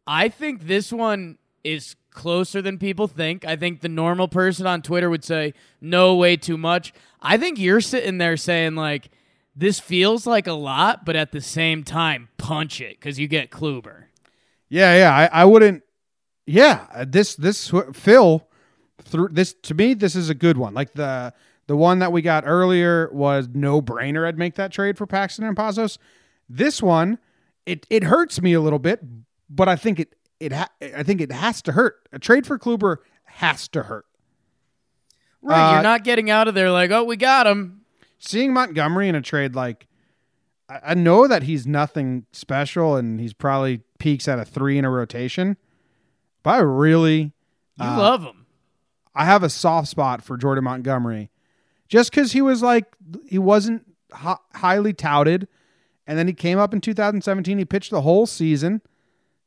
[0.05, 3.45] I think this one is closer than people think.
[3.45, 6.93] I think the normal person on Twitter would say, no, way too much.
[7.21, 9.09] I think you're sitting there saying, like,
[9.55, 13.51] this feels like a lot, but at the same time, punch it because you get
[13.51, 14.05] Kluber.
[14.69, 15.29] Yeah, yeah.
[15.31, 15.83] I, I wouldn't.
[16.45, 18.47] Yeah, uh, this this Phil
[19.03, 19.93] through this to me.
[19.93, 20.73] This is a good one.
[20.73, 21.33] Like the
[21.67, 24.25] the one that we got earlier was no brainer.
[24.25, 25.97] I'd make that trade for Paxton and Pazos.
[26.47, 27.19] This one,
[27.65, 29.01] it it hurts me a little bit,
[29.49, 32.07] but I think it it ha- I think it has to hurt.
[32.11, 34.05] A trade for Kluber has to hurt.
[35.41, 35.69] Right.
[35.69, 37.81] Uh, you're not getting out of there like, oh, we got him.
[38.17, 39.87] seeing Montgomery in a trade like
[40.69, 44.85] I, I know that he's nothing special and he's probably peaks at a three in
[44.85, 45.57] a rotation,
[46.43, 47.31] but I really
[47.77, 48.45] You uh, love him.
[49.15, 51.29] I have a soft spot for Jordan Montgomery,
[51.87, 52.85] just because he was like
[53.27, 55.47] he wasn't hi- highly touted,
[56.05, 57.57] and then he came up in 2017.
[57.57, 58.81] He pitched the whole season.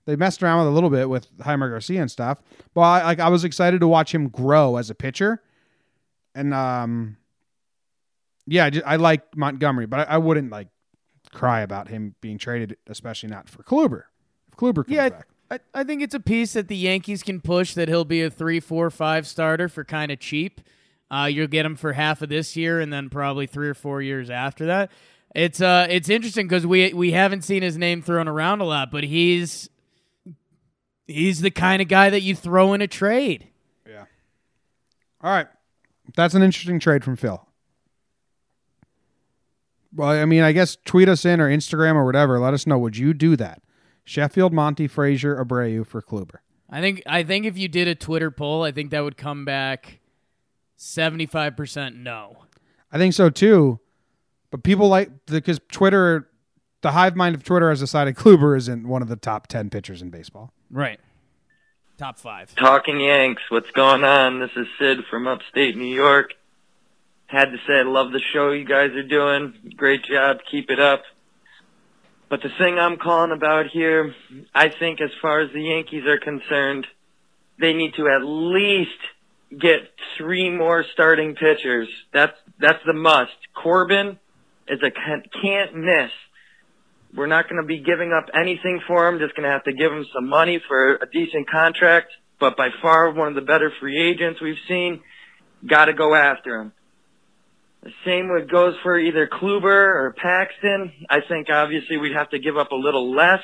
[0.05, 2.43] They messed around with a little bit with Jaime Garcia and stuff,
[2.75, 5.43] but I, like I was excited to watch him grow as a pitcher,
[6.35, 7.17] and um,
[8.47, 10.69] yeah, I, like Montgomery, but I, I wouldn't like
[11.33, 14.03] cry about him being traded, especially not for Kluber.
[14.49, 15.29] If Kluber comes Yeah, back.
[15.51, 18.31] I, I think it's a piece that the Yankees can push that he'll be a
[18.31, 20.61] three, four, five starter for kind of cheap.
[21.11, 24.01] Uh, you'll get him for half of this year and then probably three or four
[24.01, 24.91] years after that.
[25.35, 28.91] It's uh, it's interesting because we we haven't seen his name thrown around a lot,
[28.91, 29.69] but he's
[31.07, 33.49] he's the kind of guy that you throw in a trade.
[33.89, 34.05] Yeah.
[35.21, 35.47] All right.
[36.17, 37.47] That's an interesting trade from Phil.
[39.95, 42.39] Well, I mean, I guess tweet us in or Instagram or whatever.
[42.39, 42.79] Let us know.
[42.79, 43.63] Would you do that?
[44.05, 46.39] Sheffield, Monty, Frazier, Abreu for Kluber.
[46.69, 49.45] I think I think if you did a Twitter poll, I think that would come
[49.45, 50.01] back
[50.77, 52.39] seventy five percent no.
[52.91, 53.79] I think so too.
[54.51, 56.29] But people like because Twitter,
[56.83, 60.03] the hive mind of Twitter has decided Kluber isn't one of the top 10 pitchers
[60.03, 60.53] in baseball.
[60.71, 61.01] Right.
[61.97, 62.55] Top five.
[62.57, 64.41] Talking Yanks, what's going on?
[64.41, 66.33] This is Sid from upstate New York.
[67.27, 69.55] Had to say I love the show you guys are doing.
[69.77, 70.39] Great job.
[70.51, 71.03] Keep it up.
[72.29, 74.15] But the thing I'm calling about here,
[74.55, 76.87] I think as far as the Yankees are concerned,
[77.61, 78.91] they need to at least
[79.57, 81.89] get three more starting pitchers.
[82.13, 83.33] That's that's the must.
[83.55, 84.19] Corbin
[84.67, 86.11] is a can- can't miss.
[87.15, 89.19] We're not going to be giving up anything for him.
[89.19, 92.13] Just going to have to give him some money for a decent contract.
[92.41, 95.01] But by far one of the better free agents we've seen.
[95.67, 96.73] Got to go after him.
[97.83, 100.93] The same goes for either Kluber or Paxton.
[101.11, 103.43] I think obviously we'd have to give up a little less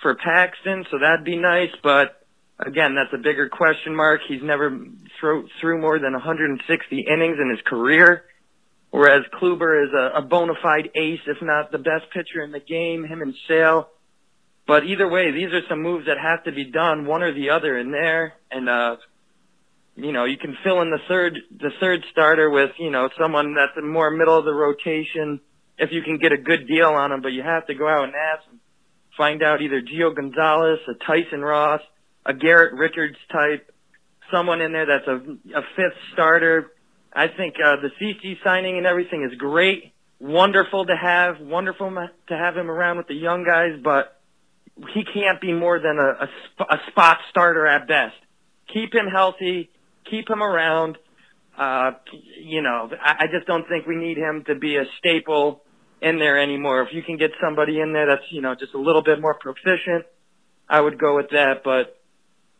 [0.00, 1.70] for Paxton, so that'd be nice.
[1.82, 2.24] But
[2.58, 4.20] again, that's a bigger question mark.
[4.28, 4.78] He's never
[5.20, 8.24] threw more than 160 innings in his career,
[8.92, 12.60] whereas Kluber is a, a bona fide ace, if not the best pitcher in the
[12.60, 13.04] game.
[13.04, 13.88] Him and Sale.
[14.64, 17.50] But either way, these are some moves that have to be done, one or the
[17.50, 18.96] other in there, and uh,
[19.96, 23.54] you know, you can fill in the third the third starter with, you know, someone
[23.54, 25.40] that's more middle of the rotation
[25.78, 28.04] if you can get a good deal on him, but you have to go out
[28.04, 28.60] and ask and
[29.16, 31.80] find out either Gio Gonzalez, a Tyson Ross,
[32.24, 33.74] a Garrett Richards type,
[34.32, 36.72] someone in there that's a a fifth starter.
[37.14, 39.92] I think uh the CC signing and everything is great.
[40.20, 44.20] Wonderful to have, wonderful to have him around with the young guys, but
[44.94, 48.14] he can't be more than a, a, sp- a spot starter at best.
[48.72, 49.70] Keep him healthy,
[50.08, 50.96] keep him around.
[51.58, 51.92] Uh,
[52.40, 55.62] you know, I, I just don't think we need him to be a staple
[56.00, 56.82] in there anymore.
[56.82, 59.34] If you can get somebody in there that's, you know, just a little bit more
[59.34, 60.06] proficient,
[60.68, 62.01] I would go with that, but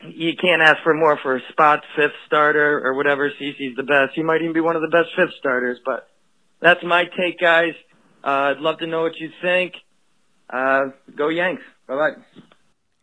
[0.09, 3.31] you can't ask for more for a spot fifth starter or whatever.
[3.31, 4.13] CC's the best.
[4.15, 6.09] He might even be one of the best fifth starters, but
[6.61, 7.75] that's my take, guys.
[8.25, 9.75] Uh, I'd love to know what you think.
[10.51, 10.87] Uh,
[11.17, 11.63] go Yanks.
[11.87, 12.43] Bye bye.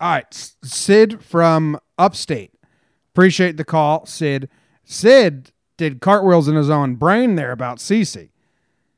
[0.02, 0.34] All right,
[0.64, 2.52] Sid from Upstate.
[3.14, 4.48] Appreciate the call, Sid.
[4.86, 8.30] Sid did cartwheels in his own brain there about CC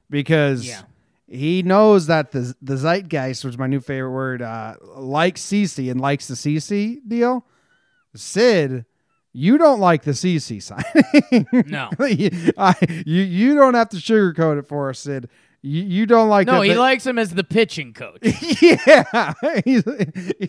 [0.10, 0.82] because Yeah.
[1.28, 5.90] he knows that the the zeitgeist, which is my new favorite word, uh, likes CC
[5.90, 7.46] and likes the CC deal.
[8.16, 8.86] Sid
[9.34, 11.48] You don't like the CC signing.
[11.68, 11.90] No.
[12.58, 15.30] I, you you don't have to sugarcoat it for us, Sid.
[15.64, 18.20] You, you don't like No, that he the- likes him as the pitching coach.
[18.62, 19.34] yeah,
[19.66, 19.84] he's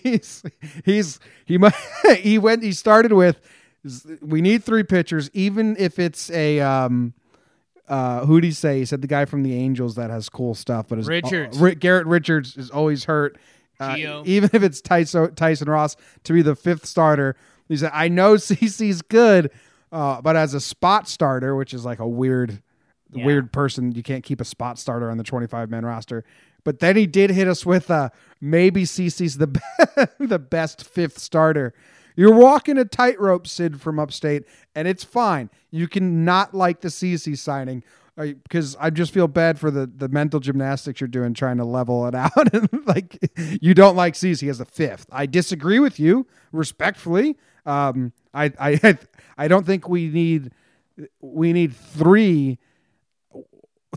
[0.02, 0.42] he's
[0.84, 1.58] he's he
[2.16, 3.38] he went he started with
[4.22, 7.12] we need three pitchers, even if it's a um
[7.88, 8.78] uh who'd he say?
[8.78, 11.60] He said the guy from the Angels that has cool stuff, but is Richards.
[11.60, 13.38] uh, Ri- Garrett Richards is always hurt.
[13.80, 17.34] Uh, even if it's Tyson, Tyson Ross to be the fifth starter,
[17.68, 19.50] he said, "I know CC's good,
[19.90, 22.62] uh, but as a spot starter, which is like a weird,
[23.12, 23.24] Yeah.
[23.24, 26.24] weird person, you can't keep a spot starter on the 25 man roster."
[26.64, 29.46] But then he did hit us with uh, maybe CC's the
[30.18, 31.74] be- the best fifth starter.
[32.14, 34.44] You're walking a tightrope, Sid from upstate,
[34.74, 35.50] and it's fine.
[35.70, 37.82] You can not like the CC signing
[38.16, 42.06] because I just feel bad for the the mental gymnastics you're doing trying to level
[42.06, 42.52] it out.
[42.54, 43.18] and like
[43.62, 45.06] you don't like CC as a fifth.
[45.10, 47.36] I disagree with you respectfully.
[47.66, 48.98] Um, I I
[49.38, 50.52] I don't think we need
[51.20, 52.58] we need three.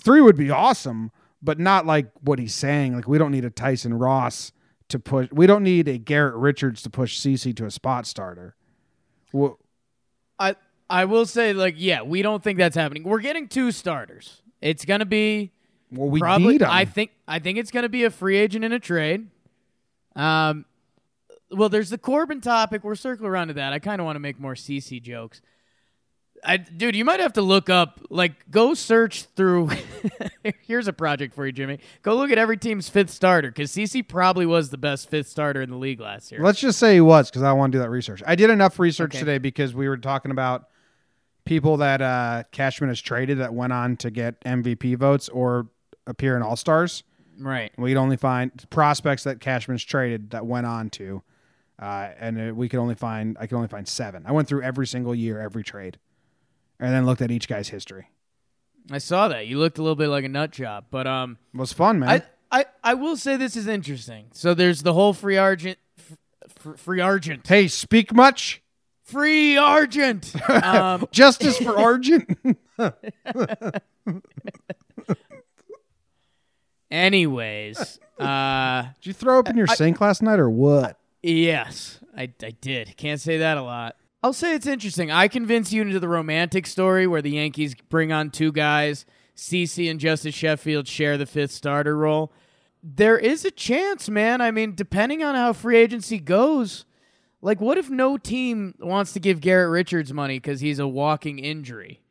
[0.01, 2.95] Three would be awesome, but not like what he's saying.
[2.95, 4.51] Like we don't need a Tyson Ross
[4.89, 5.30] to push.
[5.32, 8.56] We don't need a Garrett Richards to push CC to a spot starter.
[9.32, 9.60] Well,
[10.38, 10.56] I
[10.89, 13.04] I will say like yeah, we don't think that's happening.
[13.04, 14.41] We're getting two starters.
[14.62, 15.51] It's gonna be
[15.91, 16.54] well we probably.
[16.54, 16.63] need.
[16.63, 19.28] I think I think it's gonna be a free agent in a trade.
[20.15, 20.65] Um,
[21.52, 22.84] well, there's the Corbin topic.
[22.84, 23.74] We're circling around to that.
[23.74, 25.42] I kind of want to make more CC jokes.
[26.44, 29.70] I, dude, you might have to look up, like, go search through.
[30.62, 31.80] Here's a project for you, Jimmy.
[32.04, 35.62] Go look at every team's fifth starter because CC probably was the best fifth starter
[35.62, 36.42] in the league last year.
[36.44, 38.22] Let's just say he was because I want to do that research.
[38.28, 39.20] I did enough research Okay.
[39.20, 40.66] today because we were talking about
[41.46, 45.68] people that uh, Cashman has traded that went on to get MVP votes or
[46.06, 47.04] appear in All Stars.
[47.40, 47.72] right.
[47.78, 51.24] We'd only find prospects that Cashman's traded that went on to,
[51.80, 54.24] uh, and uh, we could only find I could only find seven.
[54.26, 55.98] I went through every single year, every trade,
[56.80, 58.10] and then looked at each guy's history.
[58.92, 59.48] I saw that.
[59.48, 62.10] You looked a little bit like a nut job, but um, It was fun, man.
[62.10, 64.28] I, I, I will say this is interesting.
[64.34, 68.62] So there's the whole free argent, f- free argent, hey, speak much.
[69.04, 70.34] free argent.
[70.50, 72.38] Um, Justice for Argent.
[76.92, 81.00] anyways, uh, Did you throw up in your sink last night or what?
[81.28, 82.96] Yes, I, I did.
[82.98, 83.96] Can't say that a lot.
[84.22, 85.10] I'll say it's interesting.
[85.10, 89.08] I convince you into the romantic story where the Yankees bring on two guys.
[89.36, 92.32] CC and Justus Sheffield share the fifth starter role.
[92.84, 94.40] There is a chance, man.
[94.40, 96.86] I mean, depending on how free agency goes,
[97.42, 101.40] like, what if no team wants to give Garrett Richards money because he's a walking
[101.40, 102.02] injury?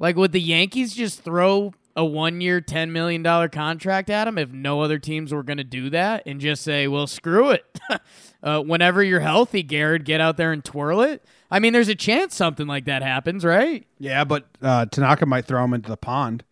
[0.00, 4.50] Like, would the Yankees just throw a one year, $10 million contract at him if
[4.50, 7.78] no other teams were going to do that and just say, well, screw it?
[8.42, 11.24] uh, whenever you're healthy, Garrett, get out there and twirl it?
[11.50, 13.86] I mean, there's a chance something like that happens, right?
[13.98, 16.44] Yeah, but uh, Tanaka might throw him into the pond.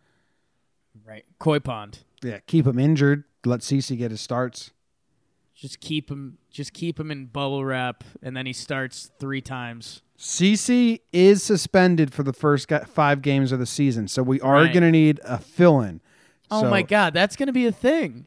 [1.07, 1.25] Right.
[1.39, 2.01] Koi pond.
[2.23, 3.25] Yeah, keep him injured.
[3.45, 4.73] Let CC get his starts.
[5.61, 10.01] Just keep him, just keep him in bubble wrap, and then he starts three times.
[10.19, 14.73] CC is suspended for the first five games of the season, so we are Right.
[14.73, 16.01] going to need a fill-in.
[16.51, 18.25] Oh So- my God, that's going to be a thing.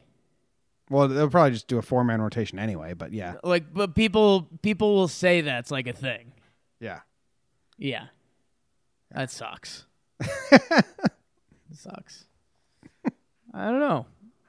[0.88, 2.92] Well, they'll probably just do a four-man rotation anyway.
[2.94, 6.34] But yeah, Like, but people, people will say that's like a thing.
[6.78, 7.00] yeah.
[7.78, 8.06] Yeah.
[9.10, 9.86] That sucks.
[11.72, 12.26] sucks.
[13.52, 14.06] I don't know.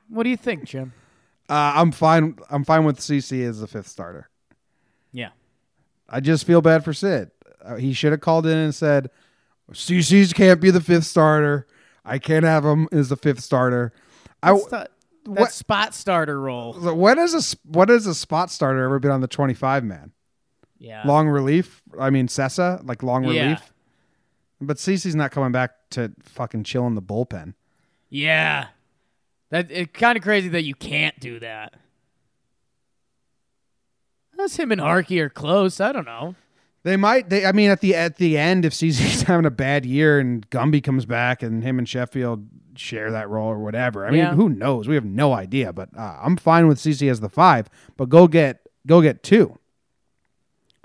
[0.09, 0.93] What do you think, Jim?
[1.49, 2.37] Uh, I'm fine.
[2.49, 4.29] I'm fine with CC as the fifth starter.
[5.11, 5.29] Yeah.
[6.09, 7.31] I just feel bad for Sid.
[7.63, 9.09] Uh, he should have called in and said,
[9.71, 11.67] "CC's can't be the fifth starter.
[12.03, 13.91] I can't have him as the fifth starter."
[14.43, 14.91] I That's that,
[15.25, 16.73] that what- spot starter role.
[16.73, 20.11] When is a what has a spot starter ever been on the 25 man?
[20.77, 21.03] Yeah.
[21.05, 21.81] Long relief.
[21.99, 23.43] I mean, Cessa like long Yeah.
[23.43, 23.73] relief.
[24.61, 27.53] But CC's not coming back to fucking chill in the bullpen.
[28.09, 28.67] Yeah.
[29.55, 31.75] That it's kind of crazy that you can't do that.
[34.33, 35.79] Unless him and Harkey are close.
[35.79, 36.35] I don't know.
[36.83, 37.29] They might.
[37.29, 37.45] They.
[37.45, 40.83] I mean, at the at the end, if CC's having a bad year and Gumby
[40.83, 44.05] comes back and him and Sheffield share that role or whatever.
[44.05, 44.33] I mean, Yeah.
[44.33, 44.89] who knows?
[44.89, 45.71] We have no idea.
[45.71, 47.69] But uh, I'm fine with CC as the five.
[47.95, 49.57] But go get go get two.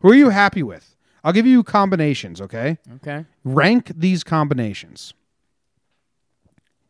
[0.02, 0.94] Who are you happy with?
[1.24, 2.40] I'll give you combinations.
[2.40, 2.78] Okay.
[2.98, 3.24] Okay.
[3.42, 5.12] Rank these combinations.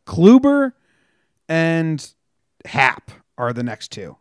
[0.05, 0.73] Kluber
[1.51, 2.13] and
[2.63, 4.15] Hap are the next two.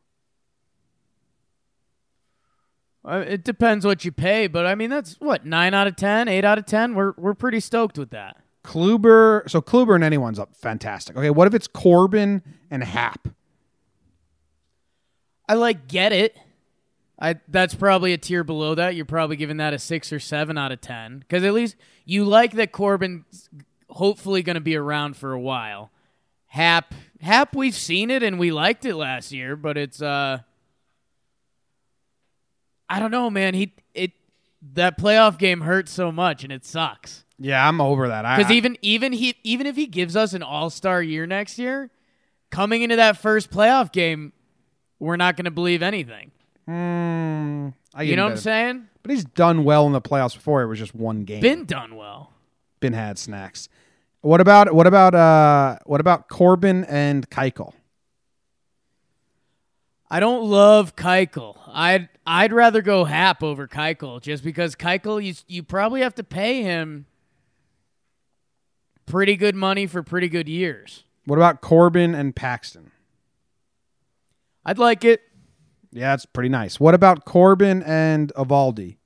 [3.05, 6.27] Uh, it depends what you pay, but I mean that's what nine out of ten,
[6.27, 6.95] eight out of ten.
[6.95, 8.37] We're we're pretty stoked with that.
[8.65, 9.49] Kluber.
[9.49, 10.57] So Kluber and anyone's up.
[10.57, 11.17] Fantastic.
[11.17, 11.31] Okay.
[11.31, 13.29] What if it's Corbin and Hap?
[15.49, 16.37] I like get it.
[17.19, 18.97] I that's probably a tier below that.
[18.97, 22.25] You're probably giving that a six or seven out of ten because at least you
[22.25, 23.49] like that Corbin's
[23.89, 25.91] hopefully going to be around for a while.
[26.51, 30.39] Hap, Hap, we've seen it and we liked it last year, but it's uh,
[32.89, 33.55] I don't know, man.
[33.55, 34.13] He it
[34.75, 38.25] that playoff game hurts so much and it sucks Yeah, I'm over that.
[38.25, 41.59] I, because even even he even if he gives us an All Star year next
[41.59, 41.91] year,
[42.51, 44.33] coming into that first playoff game,
[44.99, 46.31] we're not going to believe anything.
[46.69, 48.89] Mm, I You know what I'm saying?
[49.03, 50.63] But he's done well in the playoffs before.
[50.63, 51.41] It was just one game.
[51.41, 52.33] Been done well.
[52.81, 53.69] been had snacks.
[54.23, 57.73] What about what about uh what about Corbin and Keuchel?
[60.11, 61.57] I don't love Keuchel.
[61.69, 66.25] I'd I'd rather go Hap over Keuchel just because Keuchel you you probably have to
[66.25, 67.07] pay him
[69.07, 71.05] pretty good money for pretty good years.
[71.25, 72.91] What about Corbin and Paxton?
[74.65, 75.23] I'd like it.
[75.93, 76.79] Yeah, it's pretty nice.
[76.79, 78.97] What about Corbin and Eovaldi?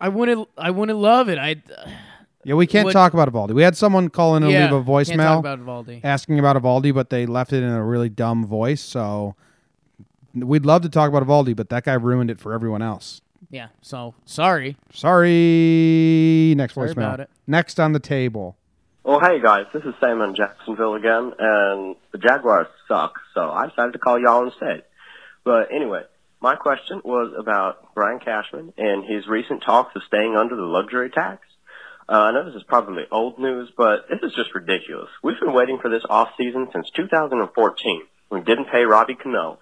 [0.00, 1.38] I wouldn't I wouldn't love it.
[1.38, 1.62] I
[2.44, 3.52] Yeah, we can't What- talk about Eovaldi.
[3.54, 6.00] We had someone call in and yeah, leave a Can't talk voicemail about Valdi.
[6.04, 8.80] asking about Eovaldi, but they left it in a really dumb voice.
[8.80, 9.34] So
[10.34, 13.20] we'd love to talk about Eovaldi, but that guy ruined it for everyone else.
[13.50, 13.68] Yeah.
[13.80, 14.76] So sorry.
[14.92, 16.54] Sorry.
[16.56, 16.92] Next Sorry voicemail.
[16.92, 17.30] about it.
[17.46, 18.56] Next on the table.
[19.04, 23.66] Well, hey guys, this is Sam in Jacksonville again, and the Jaguars suck, so I
[23.66, 24.84] decided to call y'all instead.
[25.44, 26.02] But anyway,
[26.40, 31.10] my question was about Brian Cashman and his recent talks of staying under the luxury
[31.10, 31.40] tax.
[32.12, 35.08] Uh, I know this is probably old news, but this is just ridiculous.
[35.22, 38.02] We've been waiting for this off season since 2014.
[38.28, 39.58] We didn't pay Robbie Cano.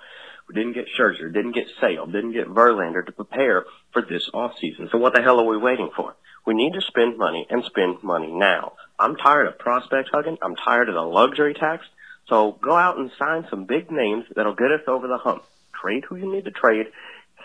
[0.48, 4.58] We didn't get Scherzer, didn't get Sale, didn't get Verlander to prepare for this off
[4.60, 4.88] season.
[4.90, 6.16] So what the hell are we waiting for?
[6.44, 8.72] We need to spend money and spend money now.
[8.98, 10.38] I'm tired of prospect hugging.
[10.42, 11.86] I'm tired of the luxury tax.
[12.28, 15.44] So go out and sign some big names that'll get us over the hump.
[15.80, 16.86] Trade who you need to trade,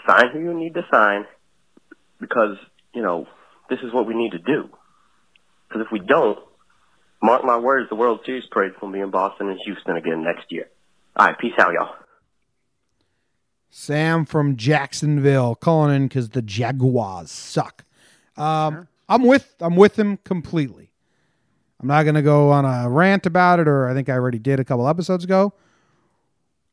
[0.07, 1.27] sign who you need to sign,
[2.19, 2.57] because,
[2.91, 3.27] you know,
[3.69, 4.67] this is what we need to do.
[5.75, 6.39] Because if we don't,
[7.21, 10.23] mark my words, the World Series parade's going to be in Boston and Houston again
[10.23, 10.69] next year.
[11.17, 11.95] All right, peace out, y'all.
[13.69, 17.83] Sam from Jacksonville calling in because the Jaguars suck.
[18.37, 20.93] Um, I'm with I'm with him completely.
[21.81, 24.39] I'm not going to go on a rant about it, or I think I already
[24.39, 25.53] did a couple episodes ago.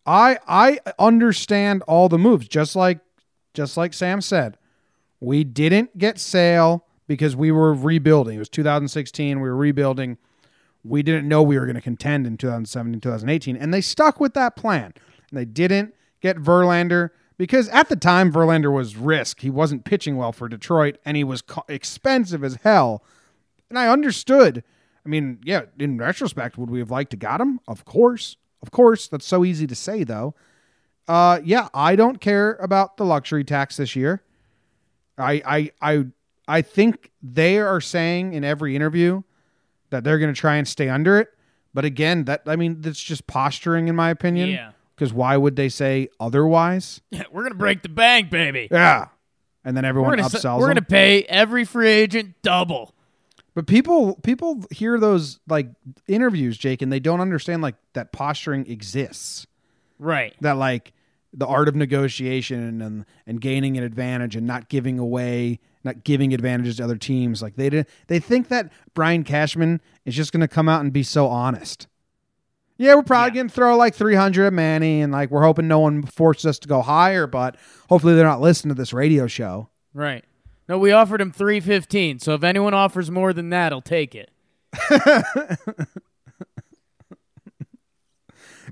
[0.07, 3.00] I I understand all the moves, just like
[3.53, 4.59] just like Sam said.
[5.18, 8.36] We didn't get Sale because we were rebuilding.
[8.36, 9.40] It was 2016.
[9.40, 10.18] We were rebuilding.
[10.84, 14.34] We didn't know we were going to contend in 2017, 2018, and they stuck with
[14.34, 14.92] that plan.
[15.30, 19.40] And they didn't get Verlander because at the time Verlander was risk.
[19.40, 23.05] He wasn't pitching well for Detroit, and he was co- expensive as hell.
[23.68, 24.64] And I understood.
[25.05, 27.61] I mean, yeah, in retrospect, would we have liked to got him?
[27.66, 29.09] Of course, of course.
[29.09, 30.34] That's so easy to say, though.
[31.09, 34.22] Uh, yeah, I don't care about the luxury tax this year.
[35.18, 36.07] I, I, I,
[36.53, 39.22] I think they are saying in every interview
[39.90, 41.28] that they're going to try and stay under it.
[41.72, 44.50] But again, that I mean, that's just posturing, in my opinion.
[44.50, 44.72] Yeah.
[44.94, 47.00] Because why would they say otherwise?
[47.11, 48.68] Yeah, We're gonna break the bank, baby.
[48.70, 49.07] Yeah.
[49.64, 50.74] And then We're everyone gonna, upsells we're them.
[50.74, 52.94] gonna pay every free agent double.
[53.55, 55.68] But people people hear those like
[56.07, 59.46] interviews, Jake, and they don't understand like that posturing exists.
[59.98, 60.34] Right.
[60.42, 60.92] That like
[61.32, 66.33] the art of negotiation and and gaining an advantage and not giving away, not giving
[66.35, 67.43] advantages to other teams.
[67.43, 70.93] Like they did, they think that Brian Cashman is just going to come out and
[70.93, 71.87] be so honest.
[72.78, 75.78] Yeah, we're probably going to throw like 300 at Manny, and like we're hoping no
[75.78, 77.57] one forces us to go higher, but
[77.89, 79.68] hopefully they're not listening to this radio show.
[79.95, 80.24] Right.
[80.68, 82.18] No, we offered him three fifteen.
[82.18, 84.30] So if anyone offers more than that, I'll take it.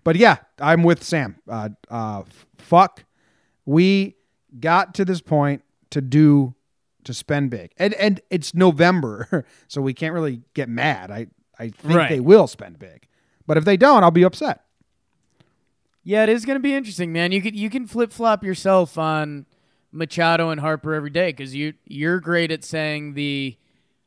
[0.04, 1.36] But yeah, I'm with Sam.
[1.48, 2.22] Uh, uh,
[2.58, 3.04] fuck.
[3.66, 4.16] We
[4.58, 6.54] got to this point to do
[7.04, 11.10] to spend big, and and it's November, so we can't really get mad.
[11.10, 11.26] I
[11.58, 12.08] I think Right.
[12.08, 13.06] they will spend big,
[13.46, 14.64] but if they don't, I'll be upset.
[16.02, 17.32] Yeah, it is going to be interesting, man.
[17.32, 19.46] You can you can flip flop yourself on
[19.92, 23.56] Machado and Harper every day because you you're great at saying the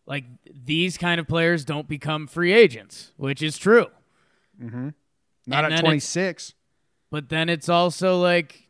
[0.06, 0.26] like
[0.66, 3.88] these kind of players don't become free agents, which is true.
[4.62, 4.89] Mm-hmm.
[5.46, 6.54] Not And at 26.
[7.12, 8.62] But then it's also like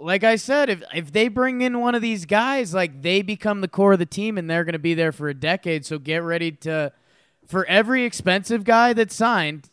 [0.00, 3.60] like I said, if if they bring in one of these guys, like they become
[3.60, 5.84] the core of the team and they're going to be there for a decade.
[5.86, 6.92] So get ready to
[7.46, 9.70] for every expensive guy that's signed,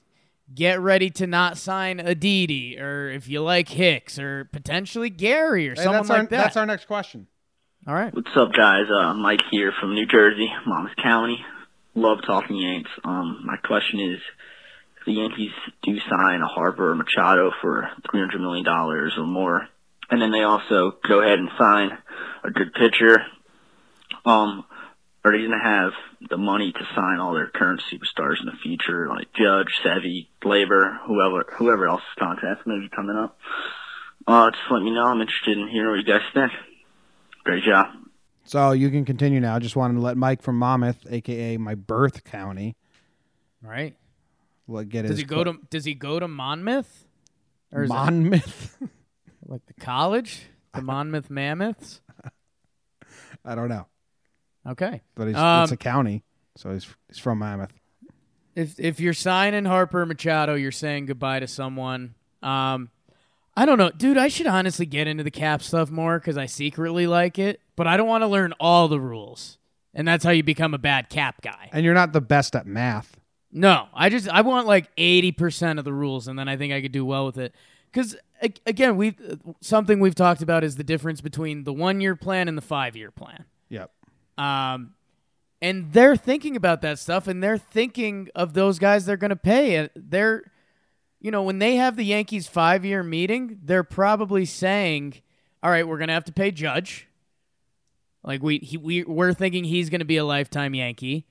[0.54, 5.76] get ready to not sign Aditi or if you like Hicks or potentially Gary or
[5.76, 6.30] Hey, someone that's like our that.
[6.30, 7.28] that's our next question.
[7.88, 8.14] All right.
[8.14, 8.86] What's up, guys?
[8.90, 11.44] Uh, Mike here from New Jersey, Monmouth County.
[11.96, 12.90] Love talking Yanks.
[13.04, 14.20] Um, my question is,
[15.06, 15.52] the Yankees
[15.82, 19.68] do sign a Harper or Machado for three hundred million dollars or more,
[20.10, 21.98] and then they also go ahead and sign
[22.44, 23.20] a good pitcher,
[24.26, 24.66] um,
[25.26, 25.94] are they going to have
[26.30, 31.00] the money to sign all their current superstars in the future, like Judge, Sevy, Gleyber,
[31.06, 33.38] whoever whoever else's contracts may be coming up?
[34.28, 35.06] Uh, just let me know.
[35.06, 36.52] I'm interested in hearing what you guys think.
[37.44, 37.88] Great job.
[38.46, 39.56] So you can continue now.
[39.56, 42.76] I Just wanted to let Mike from Monmouth, aka my birth county,
[43.62, 43.96] Right?
[44.68, 47.06] let get Does his he go to Does he go to Monmouth?
[47.72, 48.78] Or is it Monmouth?
[49.46, 52.02] like the college, the Monmouth Mammoths?
[53.46, 53.88] I don't know,
[54.68, 55.02] Okay.
[55.16, 56.24] but he's, Um, it's a county,
[56.56, 57.74] so he's he's from Mammoth.
[58.56, 62.16] if if you're signing Harper Machado, you're saying goodbye to someone.
[62.42, 62.90] Um,
[63.56, 64.18] I don't know, dude.
[64.18, 67.86] I should honestly get into the cap stuff more because I secretly like it, but
[67.88, 69.58] I don't want to learn all the rules,
[69.94, 71.70] and that's how you become a bad cap guy.
[71.72, 73.18] And you're not the best at math.
[73.52, 76.74] No, I just I want like eighty percent of the rules, and then I think
[76.74, 77.54] I could do well with it.
[77.94, 78.16] Because
[78.66, 79.16] again, we
[79.62, 82.96] something we've talked about is the difference between the one year plan and the five
[82.96, 83.46] year plan.
[83.70, 83.92] Yep.
[84.38, 84.96] Um,
[85.62, 89.36] and they're thinking about that stuff, and they're thinking of those guys they're going to
[89.36, 89.90] pay.
[89.96, 90.52] They're,
[91.22, 95.22] you know, when they have the Yankees five year meeting, they're probably saying,
[95.62, 97.08] "All right, we're going to have to pay Judge.
[98.24, 101.28] Like we he, we we're thinking he's going to be a lifetime Yankee.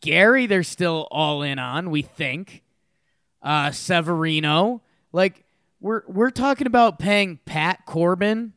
[0.00, 1.90] Gary, they're still all in on.
[1.90, 2.62] We think.
[3.42, 4.82] Uh, Severino,
[5.12, 5.44] like
[5.82, 8.52] we're we're talking about paying Pat Corbin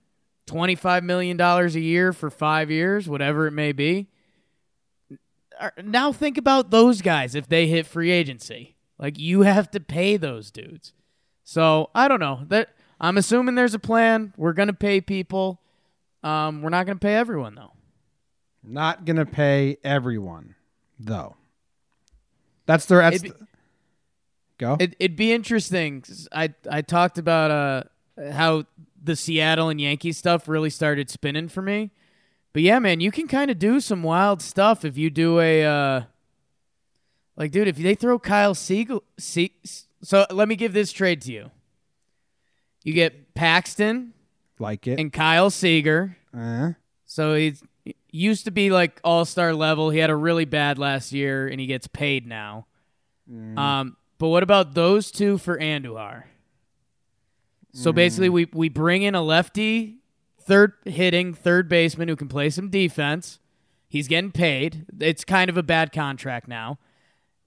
[0.48, 4.08] $25 million a year for five years, whatever it may be.
[5.84, 8.76] Now think about those guys if they hit free agency.
[9.00, 10.94] Like you have to pay those dudes.
[11.44, 12.42] So I don't know.
[12.48, 12.70] That
[13.00, 14.34] I'm assuming there's a plan.
[14.38, 15.60] We're gonna pay people.
[16.24, 17.74] Um, we're not gonna pay everyone though.
[18.64, 20.56] Not gonna pay everyone,
[21.00, 21.36] though.
[22.66, 23.00] That's their.
[23.00, 23.48] That's It'd the-
[24.58, 24.78] go.
[24.80, 26.04] It, it'd be interesting.
[26.32, 27.84] I I talked about uh
[28.32, 28.66] how
[29.04, 31.92] the Seattle and Yankee stuff really started spinning for me.
[32.54, 35.64] But yeah, man, you can kind of do some wild stuff if you do a
[35.66, 36.02] uh
[37.38, 39.52] like dude, if they throw Kyle Seager Se-
[40.02, 41.52] so let me give this trade to you.
[42.84, 44.14] You get Paxton
[44.60, 45.00] like it.
[45.00, 46.18] and Kyle Seager.
[46.36, 46.72] Uh,
[47.06, 49.90] So he's he used to be like all star level.
[49.90, 52.68] He had a really bad last year, and he gets paid now.
[53.58, 56.24] Um, but what about those two for Andujar?
[57.74, 60.00] So basically, we we bring in a lefty,
[60.42, 63.38] third hitting third baseman who can play some defense.
[63.88, 64.88] He's getting paid.
[65.00, 66.80] It's kind of a bad contract now,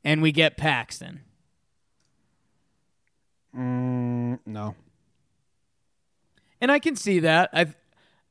[0.04, 1.22] and we get Paxton.
[3.52, 4.76] mm, no.
[6.60, 7.50] And I can see that.
[7.52, 7.74] I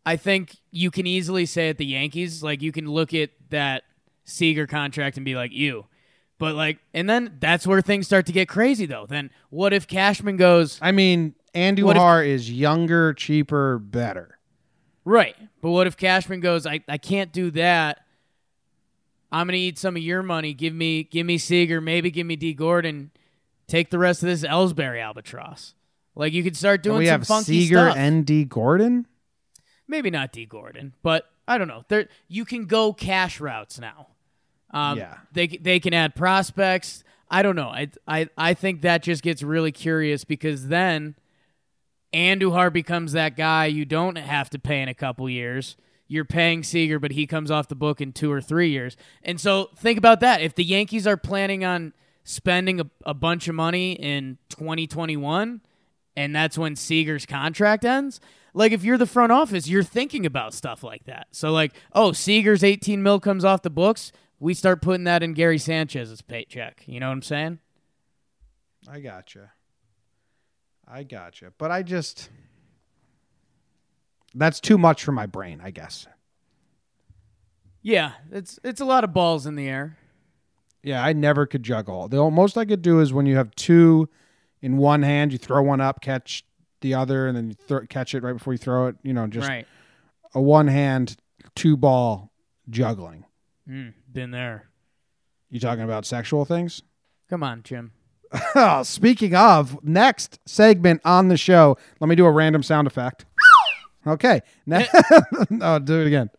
[0.06, 3.84] I think you can easily say at the Yankees, like you can look at that
[4.24, 5.88] Seager contract and be like, you.
[6.40, 9.06] But like and then that's where things start to get crazy though.
[9.08, 14.38] Then what if Cashman goes I mean, What if- Andujar is younger, cheaper, better.
[15.04, 15.36] Right.
[15.62, 18.04] But what if Cashman goes, I, I can't do that.
[19.32, 20.54] I'm gonna eat some of your money.
[20.54, 23.12] Give me give me Seager, maybe give me Dee Gordon.
[23.68, 25.74] Take the rest of this Ellsbury albatross.
[26.16, 27.98] Like you could start And doing we some have funky Seager stuff.
[27.98, 29.08] and Dee Gordon.
[29.88, 31.84] maybe not Dee Gordon, but I don't know.
[31.88, 34.08] There you can go cash routes now.
[34.72, 35.16] Um, Yeah.
[35.32, 37.04] they they can add prospects.
[37.30, 37.70] I don't know.
[37.70, 41.16] I I I think that just gets really curious because then
[42.14, 45.76] Andujar becomes that guy you don't have to pay in a couple years.
[46.08, 48.96] You're paying Seager, but he comes off the book in two or three years.
[49.24, 50.42] And so think about that.
[50.42, 51.92] If the Yankees are planning on
[52.24, 55.62] spending a, a bunch of money in 2021,
[56.16, 58.20] and that's when Seager's contract ends.
[58.54, 61.28] Like if you're the front office, you're thinking about stuff like that.
[61.32, 64.12] So like, oh, Seager's 18 mil comes off the books.
[64.40, 66.84] We start putting that in Gary Sanchez's paycheck.
[66.86, 67.60] You know what I'm saying?
[68.88, 69.52] I gotcha.
[70.88, 71.52] I gotcha.
[71.58, 72.30] But I just
[74.36, 76.08] that's too much for my brain, I guess.
[77.82, 79.98] Yeah, it's it's a lot of balls in the air.
[80.84, 82.08] Yeah, I never could juggle.
[82.08, 84.10] The most I could do is when you have two
[84.62, 86.46] in one hand, you throw one up, catch
[86.82, 88.96] the other, and then you throw, catch it right before you throw it.
[89.04, 89.68] You know, just right.
[90.34, 91.18] a one hand,
[91.56, 92.32] two ball
[92.70, 93.26] juggling.
[93.70, 94.70] Mm, been there.
[95.50, 96.82] You talking about sexual things?
[97.30, 97.92] Come on, Jim.
[98.84, 103.26] Speaking of, next segment on the show, let me do a random sound effect.
[104.06, 104.42] Okay.
[104.66, 104.88] Ne-
[105.62, 106.30] oh, do it again.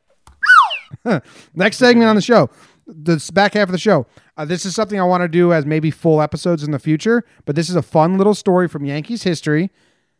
[1.55, 2.49] next segment on the show,
[2.87, 4.07] this back half of the show.
[4.37, 7.25] Uh, this is something I want to do as maybe full episodes in the future,
[7.45, 9.71] but this is a fun little story from Yankees history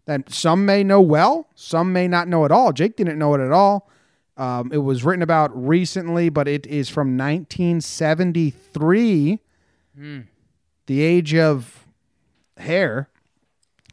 [0.07, 2.73] that some may know well, some may not know at all.
[2.73, 3.91] Jake didn't know it at all.
[4.39, 9.41] Um, it was written about recently, but it is from 1973
[10.87, 11.87] the age of
[12.57, 13.09] hair.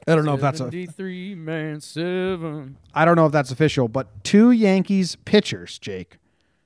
[0.08, 2.78] I don't know if that's a, 73 man seven.
[2.94, 6.18] I don't know if that's official, but two Yankees pitchers, Jake,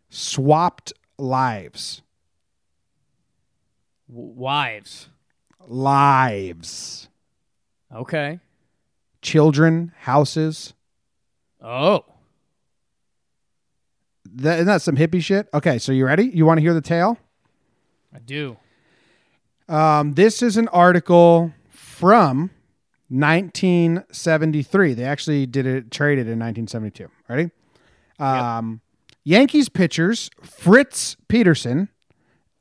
[0.09, 2.01] swapped lives.
[4.09, 5.07] W- wives.
[5.65, 7.07] Lives.
[7.95, 8.41] Okay.
[9.21, 10.73] Children, houses.
[11.61, 12.03] Oh.
[14.35, 15.47] That, isn't that some hippie shit?
[15.53, 16.25] Okay, so you ready?
[16.25, 17.17] You want to hear the tale?
[18.13, 18.57] I do.
[19.67, 22.49] Um, this is an article from
[23.09, 24.93] 1973.
[24.93, 27.09] They actually did it traded in 1972.
[27.27, 27.51] Ready?
[28.19, 28.81] Um,
[29.23, 31.89] Yankees pitchers Fritz Peterson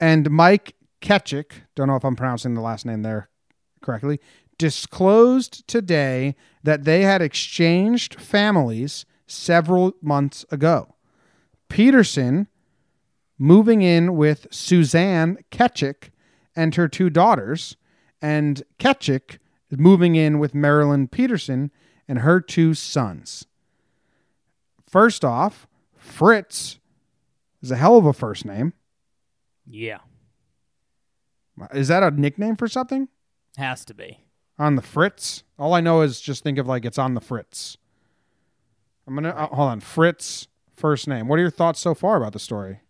[0.00, 3.28] and Mike Kekich, don't know if I'm pronouncing the last name there
[3.80, 4.20] correctly,
[4.58, 10.94] disclosed today that they had exchanged families several months ago.
[11.68, 12.48] Peterson
[13.38, 16.10] moving in with Suzanne Kekich
[16.56, 17.76] and her two daughters,
[18.20, 19.38] and Kekich
[19.70, 21.70] is moving in with Marilyn Peterson
[22.08, 23.46] and her two sons.
[24.88, 26.78] First off, Fritz
[27.62, 28.72] is a hell of a first name.
[29.66, 29.98] Yeah.
[31.72, 33.08] Is that a nickname for something?
[33.56, 34.24] Has to be.
[34.58, 35.44] On the Fritz?
[35.58, 37.76] All I know is just think of like it's on the Fritz.
[39.06, 39.80] I'm gonna uh, hold on.
[39.80, 40.47] Fritz
[40.78, 41.28] first name.
[41.28, 42.80] What are your thoughts so far about the story?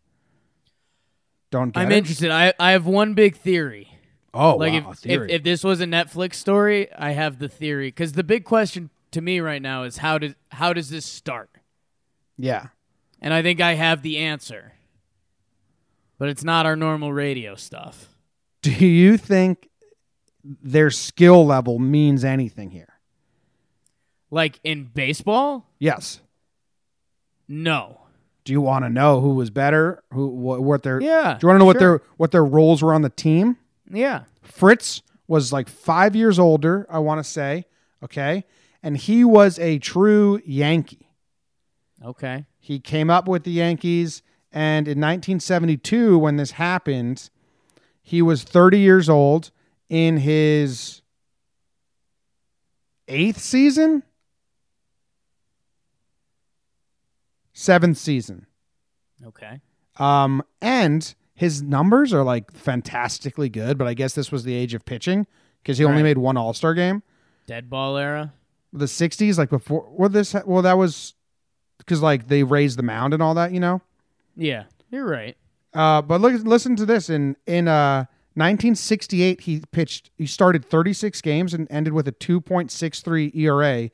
[1.50, 1.96] Don't get I'm it?
[1.98, 2.30] interested.
[2.30, 3.88] I, I have one big theory.
[4.34, 5.32] Oh, like wow, if, if theory.
[5.32, 9.20] if this was a Netflix story, I have the theory because the big question to
[9.22, 11.50] me right now is how does how does this start?
[12.36, 12.68] yeah.
[13.20, 14.74] And I think I have the answer,
[16.18, 18.10] but it's not our normal radio stuff.
[18.62, 19.68] Do you think
[20.44, 22.94] their skill level means anything here?
[24.30, 26.20] Like in baseball, Yes.
[27.48, 28.00] No.
[28.44, 30.02] Do you want to know who was better?
[30.14, 31.98] Who what, what their Yeah, Do you want to know what sure.
[31.98, 33.58] their what their roles were on the team?
[33.90, 34.22] Yeah.
[34.40, 37.66] Fritz was like five years older, I want to say.
[38.02, 38.44] Okay.
[38.82, 41.10] And he was a true Yankee.
[42.02, 42.46] Okay.
[42.58, 44.22] He came up with the Yankees.
[44.50, 47.28] And in 1972, when this happened,
[48.02, 49.50] he was 30 years old
[49.90, 51.02] in his
[53.08, 54.02] eighth season,
[57.58, 58.46] seventh season.
[59.26, 59.60] Okay.
[59.96, 64.74] Um, and his numbers are like fantastically good, but I guess this was the age
[64.74, 65.26] of pitching
[65.62, 67.02] because he only made one All Star game.
[67.46, 68.32] Dead ball era.
[68.72, 71.14] The '60s, like before, well, this, well, that was
[71.78, 73.80] because like they raised the mound and all that, you know.
[74.36, 75.36] Yeah, you're right.
[75.74, 77.10] Uh, but look, listen to this.
[77.10, 78.04] In in uh
[78.34, 80.10] 1968, he pitched.
[80.16, 83.90] He started 36 games and ended with a 2.63 ERA.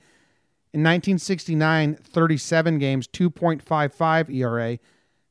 [0.75, 4.71] In 1969, 37 games, 2.55 ERA.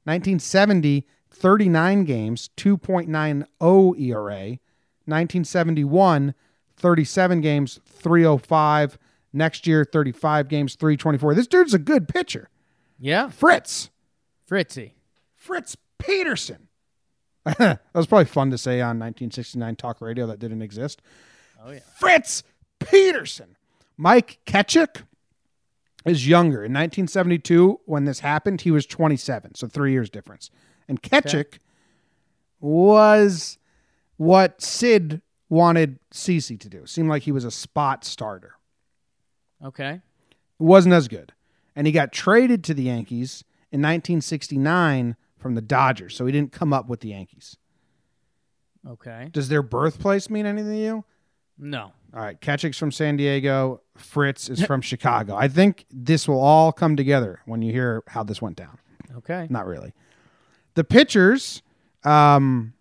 [0.06, 4.58] 1970, 39 games, 2.90 ERA.
[5.06, 6.34] 1971,
[6.78, 8.98] 37 games, 305.
[9.34, 11.36] Next year, 35 games, 324.
[11.36, 12.48] This dude's a good pitcher.
[12.98, 13.90] Yeah, Fritz.
[14.46, 14.94] Fritzy.
[15.36, 16.70] Fritz Peterson.
[17.58, 21.02] that was probably fun to say on 1969 talk radio that didn't exist.
[21.62, 21.80] Oh yeah.
[22.00, 22.44] Fritz
[22.80, 23.58] Peterson.
[23.98, 25.04] Mike Kekich
[26.06, 26.58] is younger.
[26.58, 30.50] In 1972, when this happened, he was 27, so three years difference.
[30.88, 31.60] And Kekich
[32.60, 33.58] was
[34.18, 36.86] what Sid wanted CC to do.
[36.86, 38.56] Seemed like he was a spot starter.
[39.64, 40.02] Okay.
[40.60, 41.32] wasn't as good.
[41.76, 46.16] And he got traded to the Yankees in 1969 from the Dodgers.
[46.16, 47.58] So he didn't come up with the Yankees.
[48.88, 49.30] Okay.
[49.32, 51.06] Does their birthplace mean anything to you?
[51.64, 51.94] No.
[52.14, 52.40] All right.
[52.40, 53.82] Kekich's from San Diego.
[53.98, 55.36] Fritz is from Chicago.
[55.36, 58.78] I think this will all come together when you hear how this went down.
[59.18, 59.48] Okay.
[59.50, 59.94] Not really.
[60.76, 61.62] The pitchers,
[62.04, 62.74] um,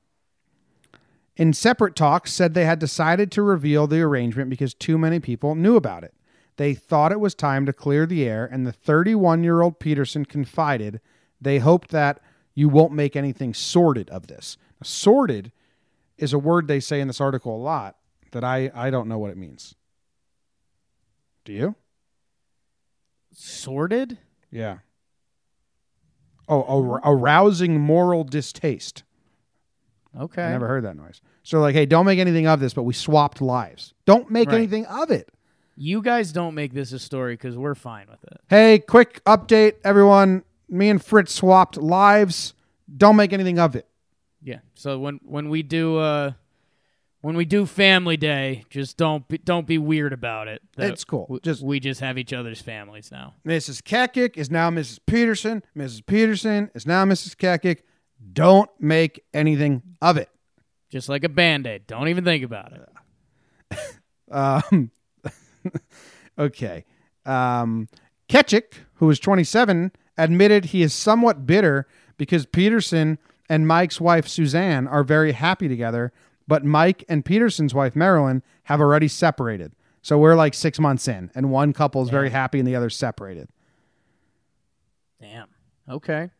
[1.36, 5.54] in separate talks, said they had decided to reveal the arrangement because too many people
[5.54, 6.14] knew about it.
[6.56, 10.24] They thought it was time to clear the air, and the 31 year old Peterson
[10.24, 11.00] confided
[11.40, 12.20] they hoped that
[12.54, 14.56] you won't make anything sordid of this.
[14.82, 15.52] Sordid
[16.18, 17.96] is a word they say in this article a lot
[18.32, 19.74] that I, I don't know what it means.
[21.44, 21.74] Do you?
[23.32, 24.18] Sorted.
[24.50, 24.78] Yeah.
[26.48, 29.04] Oh, ar- arousing moral distaste.
[30.18, 30.42] Okay.
[30.42, 31.20] I never heard that noise.
[31.42, 33.94] So, like, hey, don't make anything of this, but we swapped lives.
[34.04, 34.56] Don't make Right.
[34.58, 35.30] anything of it.
[35.74, 38.40] You guys don't make this a story because we're fine with it.
[38.48, 40.44] Hey, quick update, everyone.
[40.68, 42.52] Me and Fritz swapped lives.
[42.94, 43.86] Don't make anything of it.
[44.42, 44.58] Yeah.
[44.74, 46.32] So when when we do uh
[47.22, 50.60] when we do Family Day, just don't be, don't be weird about it.
[50.76, 51.22] It's cool.
[51.24, 53.34] w- Just- we just have each other's families now.
[53.46, 53.80] Mrs.
[53.82, 54.98] Kekich is now Mrs.
[55.06, 55.62] Peterson.
[55.76, 56.04] Mrs.
[56.06, 57.34] Peterson is now Mrs.
[57.36, 57.78] Kekich.
[58.32, 60.28] Don't make anything of it.
[60.90, 61.86] Just like a band-aid.
[61.86, 63.78] Don't even think about it.
[64.30, 64.90] Um,
[66.38, 66.84] okay.
[67.26, 67.88] Um,
[68.28, 73.18] Kekich, who is 27, admitted he is somewhat bitter because Peterson
[73.50, 76.12] and Mike's wife Suzanne are very happy together,
[76.46, 79.72] but Mike and Peterson's wife Marilyn have already separated.
[80.02, 82.96] So we're like six months in, and one couple is very happy and the other's
[82.96, 83.48] separated.
[85.20, 85.48] Damn.
[85.88, 86.30] Okay.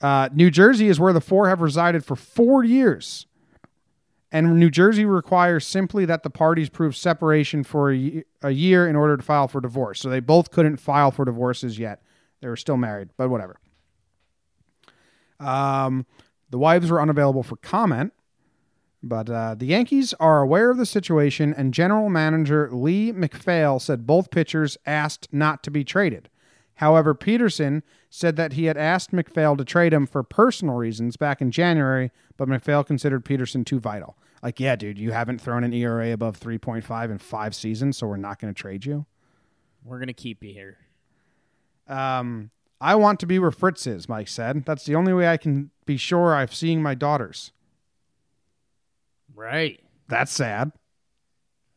[0.00, 3.26] Uh, New Jersey is where the four have resided for four years.
[4.32, 8.94] And New Jersey requires simply that the parties prove separation for a, a year in
[8.94, 10.00] order to file for divorce.
[10.00, 12.02] So they both couldn't file for divorces yet.
[12.40, 13.58] They were still married, but whatever.
[15.40, 16.06] Um,
[16.50, 18.12] the wives were unavailable for comment,
[19.02, 24.06] but uh, the Yankees are aware of the situation, and general manager Lee MacPhail said
[24.06, 26.28] both pitchers asked not to be traded.
[26.74, 31.40] However, Peterson said that he had asked MacPhail to trade him for personal reasons back
[31.40, 34.16] in January, but MacPhail considered Peterson too vital.
[34.42, 38.16] Like, yeah, dude, you haven't thrown an ERA above 3.5 in five seasons, so we're
[38.16, 39.04] not going to trade you.
[39.84, 40.78] We're gonna keep you here.
[41.88, 44.64] Um, I want to be where Fritz is, Mike said.
[44.64, 47.50] That's the only way I can be sure I'm seeing my daughters.
[49.34, 49.80] Right.
[50.08, 50.70] That's sad.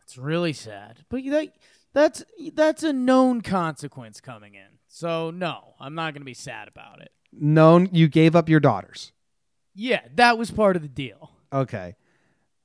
[0.04, 1.00] It's really sad.
[1.10, 1.48] But that
[1.94, 4.78] that's that's a known consequence coming in.
[4.88, 7.12] So no, I'm not gonna be sad about it.
[7.32, 9.14] Known you gave up your daughters.
[9.74, 11.32] Yeah, that was part of the deal.
[11.52, 11.96] Okay.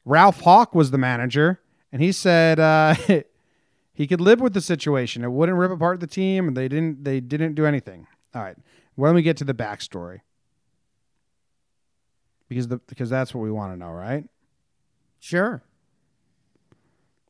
[0.04, 2.94] Ralph Houk was the manager, and he said uh,
[3.94, 5.24] he could live with the situation.
[5.24, 7.04] It wouldn't rip apart the team, and they didn't.
[7.04, 8.06] They didn't do anything.
[8.34, 8.56] All right.
[8.96, 10.20] When we get to the backstory,
[12.48, 14.24] because the because that's what we want to know, right?
[15.20, 15.62] Sure.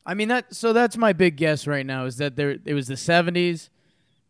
[0.07, 2.87] I mean that so that's my big guess right now is that there it was
[2.87, 3.69] the 70s.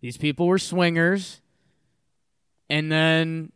[0.00, 1.40] These people were swingers.
[2.70, 3.52] And then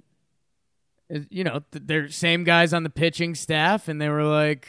[1.13, 4.69] uh, you know, they're same guys on the pitching staff and they were like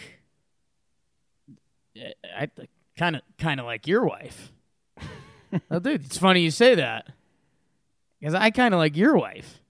[1.96, 2.50] "Eh, I
[2.98, 4.52] kind of kind of like your wife.
[5.72, 7.08] oh, dude, it's funny you say that.
[8.24, 9.63] Cuz I kind of like your wife.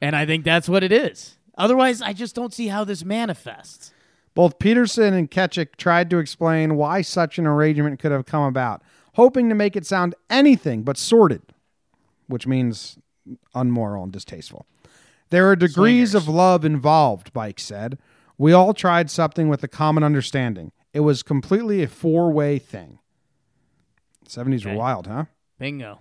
[0.00, 1.36] And I think that's what it is.
[1.56, 3.92] Otherwise, I just don't see how this manifests.
[4.34, 8.82] Both Peterson and Kekich tried to explain why such an arrangement could have come about,
[9.14, 11.42] hoping to make it sound anything but sordid,
[12.28, 12.98] which means
[13.54, 14.66] unmoral and distasteful.
[15.30, 17.98] There are degrees of love involved, Mike said.
[18.38, 20.70] We all tried something with a common understanding.
[20.92, 23.00] It was completely a four way thing.
[24.28, 25.24] 70s were wild, huh?
[25.58, 25.98] Bingo.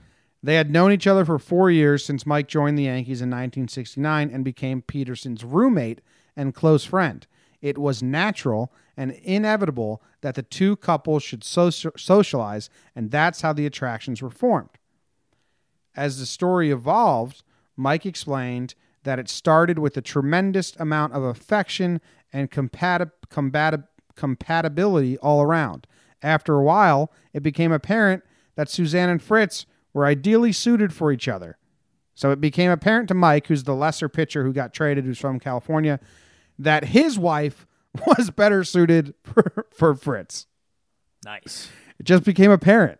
[0.47, 4.29] They had known each other for four years since Mike joined the Yankees in 1969
[4.31, 5.99] and became Peterson's roommate
[6.37, 7.27] and close friend.
[7.61, 13.65] It was natural and inevitable that the two couples should socialize, and that's how the
[13.65, 14.69] attractions were formed.
[15.97, 17.43] As the story evolved,
[17.75, 18.73] Mike explained
[19.03, 21.99] that it started with a tremendous amount of affection
[22.31, 25.87] and compatibility all around.
[26.21, 28.23] After a while, it became apparent
[28.55, 29.65] that Suzanne and Fritz
[29.97, 31.57] were ideally suited for each other.
[32.13, 35.39] So it became apparent to Mike, who's the lesser pitcher who got traded, who's from
[35.39, 35.99] California,
[36.59, 37.65] that his wife
[38.05, 40.45] was better suited for, for Fritz.
[41.25, 41.71] Nice.
[41.99, 42.99] It just became apparent.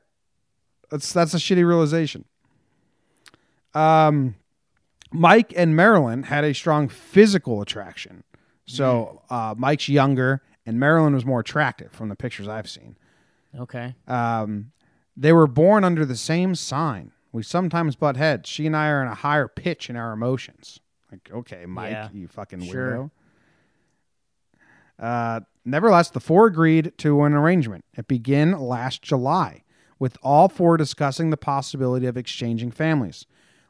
[0.89, 2.25] That's that's a shitty realization.
[3.75, 4.33] Um,
[5.11, 8.23] Mike and Marilyn had a strong physical attraction.
[8.65, 12.97] So uh, Mike's younger, and Marilyn was more attractive from the pictures I've seen.
[13.55, 13.93] Okay.
[14.07, 14.71] Um,
[15.20, 17.11] they were born under the same sign.
[17.32, 18.47] We sometimes butt heads.
[18.47, 20.80] She and I are in a higher pitch in our emotions.
[21.11, 22.09] Like, okay, Mike, Yeah.
[22.13, 22.91] you fucking Sure.
[22.91, 23.11] weirdo.
[24.99, 27.86] Uh, nevertheless, the four agreed to an arrangement.
[27.95, 29.63] It began last July,
[29.99, 33.26] with all four discussing the possibility of exchanging families.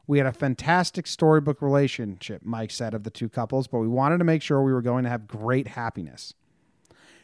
[0.06, 4.20] We had a fantastic storybook relationship, Mike said of the two couples, but we wanted
[4.20, 6.34] to make sure we were going to have great happiness.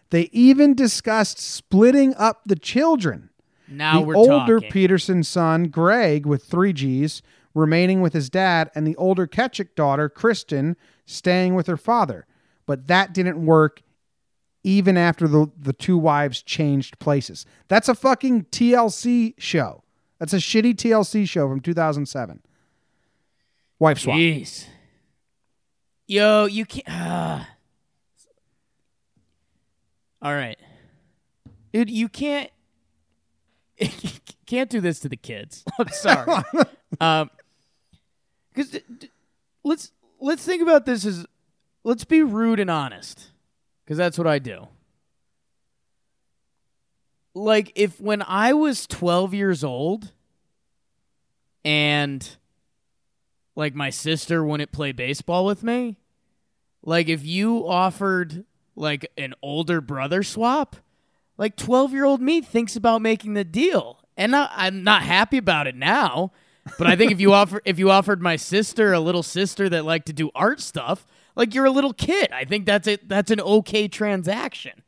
[0.10, 3.30] They even discussed splitting up the children.
[3.74, 4.72] Now the we're older talking.
[4.72, 7.22] Peterson son, Greg, with three G's,
[7.54, 12.26] remaining with his dad, and the older Kekich daughter, Kristen, staying with her father.
[12.66, 13.82] But that didn't work
[14.64, 17.46] even after the, the two wives changed places.
[17.68, 19.84] That's a fucking TLC show.
[20.20, 22.42] That's a shitty TLC show from 2007.
[23.80, 24.16] Wife swap.
[24.18, 24.68] Jeez.
[26.08, 26.86] Yo, you can't.
[26.88, 27.50] ah.
[30.22, 30.58] All right,
[31.74, 31.90] dude.
[31.90, 32.50] You can't.
[34.46, 35.64] can't do this to the kids.
[35.80, 36.44] I'm sorry.
[37.02, 37.30] um,
[38.54, 38.80] because
[39.64, 41.26] let's let's think about this as
[41.84, 43.32] let's be rude and honest,
[43.84, 44.68] because that's what I do.
[47.34, 50.12] Like if when I was 12 years old,
[51.66, 52.38] and
[53.56, 55.98] like my sister wouldn't play baseball with me.
[56.84, 58.46] Like if you offered
[58.76, 60.76] like an older brother swap.
[61.44, 64.00] Like 12 year old me thinks about making the deal.
[64.16, 66.32] And I, I'm not happy about it now.
[66.78, 69.84] But I think if you offer if you offered my sister a little sister that
[69.84, 73.10] liked to do art stuff, like you're a little kid, I think that's it.
[73.10, 74.84] That's an okay transaction.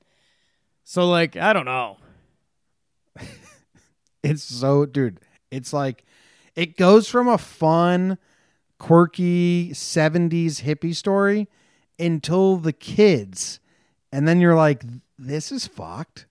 [0.85, 1.97] So like I don't know.
[4.23, 5.19] It's so, dude.
[5.51, 6.05] It's like
[6.55, 8.17] it goes from a fun,
[8.79, 11.49] quirky '70s hippie story
[11.99, 13.59] until the kids,
[14.09, 14.85] and then you're like,
[15.19, 16.27] "This is fucked."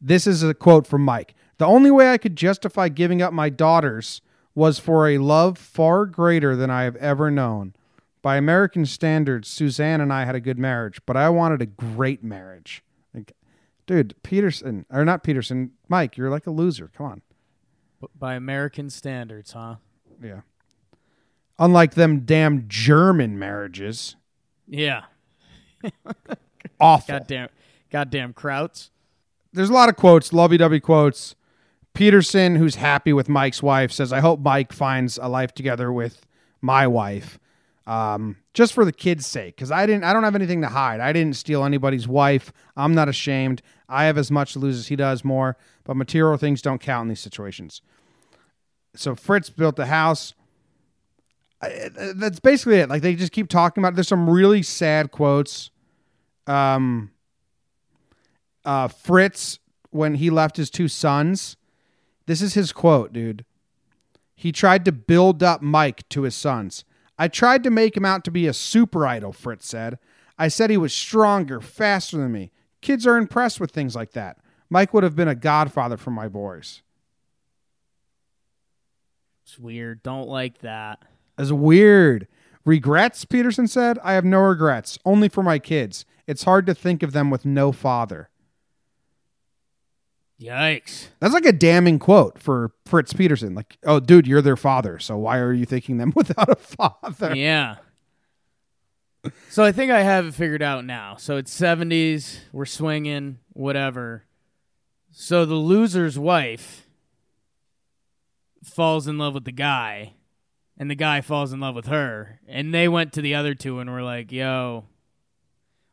[0.00, 1.34] This is a quote from Mike.
[1.58, 4.20] The only way I could justify giving up my daughters
[4.54, 7.74] was for a love far greater than I have ever known.
[8.22, 12.24] By American standards, Suzanne and I had a good marriage, but I wanted a great
[12.24, 12.82] marriage.
[13.14, 13.32] Like,
[13.86, 16.90] dude, Peterson, or not Peterson, Mike, you're like a loser.
[16.96, 17.22] Come on.
[18.18, 19.76] By American standards, huh?
[20.22, 20.40] Yeah.
[21.58, 24.16] Unlike them damn German marriages.
[24.66, 25.04] Yeah.
[26.80, 27.18] Awful.
[27.18, 27.48] Goddamn
[27.90, 28.90] goddamn Krauts.
[29.56, 31.34] There's a lot of quotes, lovey-dovey quotes.
[31.94, 36.26] Peterson, who's happy with Mike's wife, says, I hope Mike finds a life together with
[36.60, 37.38] my wife.
[37.86, 39.56] Um, just for the kids' sake.
[39.56, 41.00] Because I didn't I don't have anything to hide.
[41.00, 42.52] I didn't steal anybody's wife.
[42.76, 43.62] I'm not ashamed.
[43.88, 47.04] I have as much to lose as he does more, but material things don't count
[47.04, 47.80] in these situations.
[48.94, 50.34] So Fritz built the house.
[51.62, 52.88] I- that's basically it.
[52.88, 53.94] Like they just keep talking about.
[53.94, 55.70] There's some really sad quotes.
[56.46, 57.12] Um,
[58.66, 59.58] uh, Fritz
[59.90, 61.56] when he left his two sons.
[62.26, 63.44] This is his quote, dude.
[64.34, 66.84] He tried to build up Mike to his sons.
[67.18, 69.98] I tried to make him out to be a super idol, Fritz said.
[70.38, 72.50] I said he was stronger, faster than me.
[72.82, 74.36] Kids are impressed with things like that.
[74.68, 76.82] Mike would have been a godfather for my boys.
[79.44, 80.02] It's weird.
[80.02, 81.04] Don't like that.
[81.38, 82.26] As weird.
[82.64, 83.98] Regrets, Peterson said.
[84.02, 86.04] I have no regrets, only for my kids.
[86.26, 88.28] It's hard to think of them with no father.
[90.40, 91.08] Yikes.
[91.20, 93.54] That's like a damning quote for Fritz Peterson.
[93.54, 97.34] Like, oh, dude, you're their father, so why are you thinking them without a father?
[97.34, 97.76] Yeah.
[99.50, 101.16] So I think I have it figured out now.
[101.16, 104.24] So it's 70s, we're swinging, whatever.
[105.10, 106.86] So the loser's wife
[108.62, 110.14] falls in love with the guy,
[110.76, 112.40] and the guy falls in love with her.
[112.46, 114.84] And they went to the other two and were like, yo,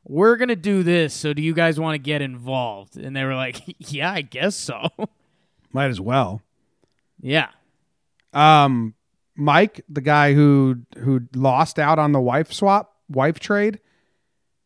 [0.06, 1.14] we're going to do this.
[1.14, 2.98] So do you guys want to get involved?
[2.98, 4.90] And they were like, yeah, I guess so.
[5.74, 6.42] Might as well.
[7.22, 7.50] yeah.
[8.34, 8.96] Um,
[9.36, 13.80] Mike, the guy who who lost out on the wife swap, wife trade,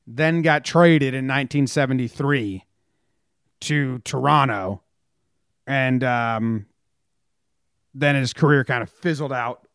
[0.05, 2.65] then got traded in 1973
[3.61, 4.81] to Toronto,
[5.65, 6.65] and um,
[7.93, 9.67] then his career kind of fizzled out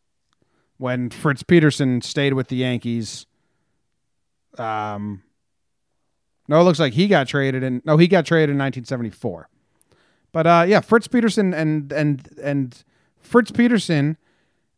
[0.77, 3.27] when Fritz Peterson stayed with the Yankees.
[4.59, 5.23] Um,
[6.49, 7.82] no, it looks like he got traded in.
[7.84, 9.49] No, he got traded in 1974.
[10.32, 12.84] But uh, yeah, Fritz Peterson and and and
[13.20, 14.16] Fritz Peterson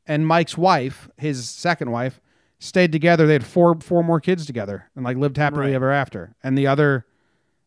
[0.06, 2.20] and Mike's wife, his second wife,
[2.58, 3.26] stayed together.
[3.26, 5.74] They had four four more kids together and like lived happily Right.
[5.74, 6.34] ever after.
[6.42, 7.06] And the other,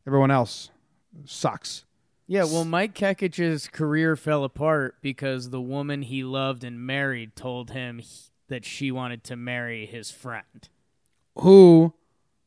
[0.06, 0.70] everyone else,
[1.26, 1.86] sucks.
[2.30, 7.72] Yeah, well, Mike Kekich's career fell apart because the woman he loved and married told
[7.72, 8.08] him he-
[8.50, 10.68] that she wanted to marry his friend.
[11.40, 11.94] Who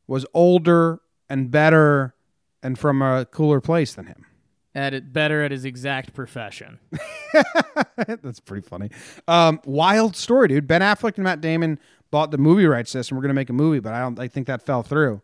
[0.05, 0.99] was older
[1.31, 2.13] and better
[2.61, 4.25] and from a cooler place than him.
[4.75, 6.79] At it better at his exact profession.
[7.95, 8.89] That's pretty funny.
[9.27, 10.67] Um, wild story, dude.
[10.67, 11.79] Ben Affleck and Matt Damon
[12.09, 14.19] bought the movie rights to this, and we're gonna make a movie, but I don't.
[14.19, 15.21] I think that fell through.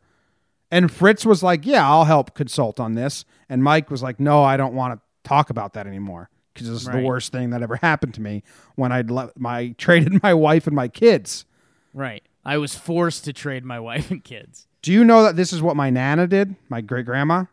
[0.70, 4.44] And Fritz was like, "Yeah, I'll help consult on this," and Mike was like, "No,
[4.44, 7.62] I don't want to talk about that anymore because this is the worst thing that
[7.62, 8.44] ever happened to me
[8.76, 11.46] when I let my traded my wife and my kids."
[11.94, 12.24] Right.
[12.44, 14.67] I was forced to trade my wife and kids.
[14.88, 16.56] Do you know that this is what my nana did?
[16.70, 17.44] My great grandma.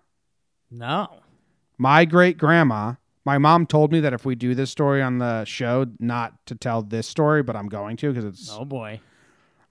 [0.71, 1.09] No.
[1.79, 2.95] My great grandma.
[3.25, 6.55] My mom told me that if we do this story on the show, not to
[6.55, 9.01] tell this story, but I'm going to because it's Oh boy.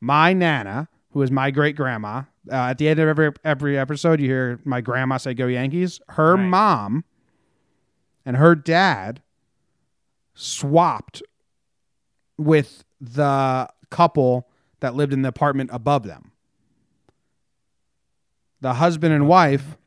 [0.01, 2.23] my nana, who is my great grandma.
[2.51, 6.01] Uh, at the end of every every episode, you hear my grandma say "Go Yankees."
[6.09, 6.43] Her Right.
[6.45, 7.05] mom
[8.25, 9.21] and her dad
[10.33, 11.23] swapped
[12.37, 14.49] with the couple
[14.81, 16.31] that lived in the apartment above them.
[18.63, 19.77] The husband and wife,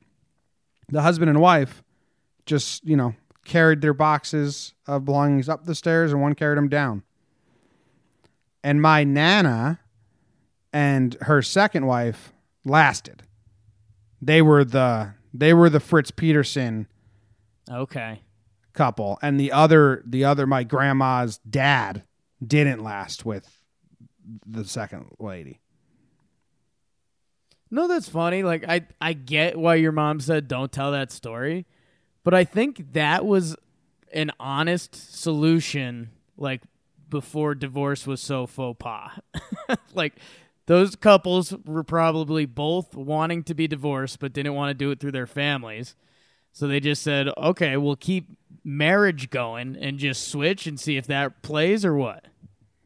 [0.89, 1.83] the husband and wife,
[2.45, 3.15] just you know
[3.47, 7.03] carried their boxes of belongings up the stairs, and one carried them down.
[8.63, 9.81] And my nana
[10.75, 12.35] and her second wife
[12.67, 13.23] lasted.
[14.21, 16.87] They were the they were the Fritz Peterson
[17.71, 18.21] Okay.
[18.75, 22.03] couple, and the other the other my grandma's dad
[22.47, 23.63] didn't last with
[24.47, 25.61] the second lady.
[27.71, 28.43] No, that's funny.
[28.43, 31.67] Like I I get why your mom said don't tell that story,
[32.25, 33.57] but I think that was
[34.13, 36.63] an honest solution like
[37.09, 39.11] before divorce was so faux pas.
[39.95, 40.15] like
[40.67, 45.01] those couples were probably both wanting to be divorced but didn't want to do it
[45.01, 45.95] through their families.
[46.53, 48.31] So they just said, "Okay, we'll keep
[48.65, 52.27] marriage going and just switch and see if that plays or what."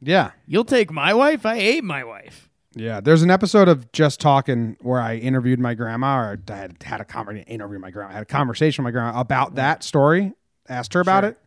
[0.01, 0.33] Yeah.
[0.47, 1.45] You'll take my wife?
[1.47, 2.50] I hate my wife.
[2.75, 6.83] Yeah, there's an episode of Just Talking where I interviewed my grandma, or I had
[6.83, 9.83] had a conversation, interview my grandma, I had a conversation with my grandma about that
[9.83, 10.33] story,
[10.69, 11.31] asked her about Sure.
[11.31, 11.39] it,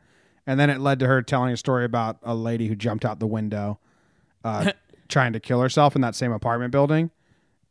[0.45, 3.19] and then it led to her telling a story about a lady who jumped out
[3.19, 3.80] the window,
[4.43, 4.74] uh,
[5.07, 7.09] trying to kill herself in that same apartment building,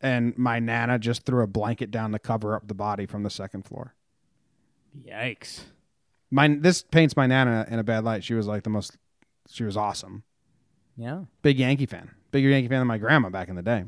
[0.01, 3.29] and my nana just threw a blanket down to cover up the body from the
[3.29, 3.93] second floor.
[5.07, 5.61] Yikes.
[6.31, 8.23] My this paints my nana in a bad light.
[8.23, 8.97] She was like the most,
[9.47, 10.23] she was awesome.
[10.97, 11.25] Yeah.
[11.43, 12.09] Big Yankee fan.
[12.33, 13.85] Bigger Yankee fan than my grandma back in the day.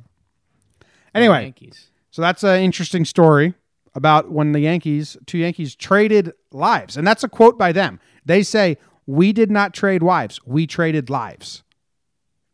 [1.13, 1.89] Anyway, Yankees.
[2.11, 3.55] so that's an interesting story
[3.95, 6.95] about when the Yankees, two Yankees, traded lives.
[6.95, 7.99] And that's a quote by them.
[8.23, 8.77] They say,
[9.07, 11.63] We did not trade wives, we traded lives.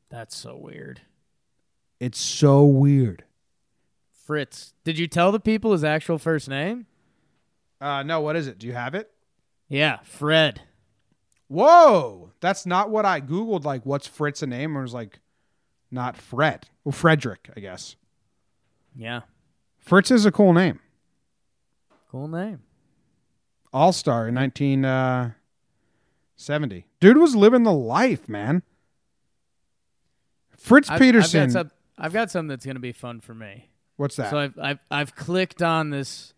[0.10, 1.02] That's so weird.
[2.00, 3.26] It's so weird.
[4.26, 6.86] Fritz, did you tell the people his actual first name?
[7.82, 8.60] Uh, no, what is it?
[8.60, 9.12] Do you have it?
[9.68, 10.62] Yeah, Fred.
[11.48, 12.32] Whoa.
[12.40, 13.66] That's not what I Googled.
[13.66, 14.76] Like, what's Fritz a name?
[14.78, 15.20] It was like,
[15.92, 16.68] not Fred.
[16.84, 17.96] Well, Frederick, I guess.
[18.96, 19.22] Yeah.
[19.80, 20.80] Fritz is a cool name.
[22.10, 22.62] Cool name.
[23.74, 26.86] All Star in 1970.
[27.00, 28.64] Dude was living the life, man.
[30.58, 31.42] Fritz I've- Peterson.
[31.42, 33.70] I've got, some, I've got something that's going to be fun for me.
[33.98, 34.32] What's that?
[34.32, 36.34] So I've, I've I've clicked on this.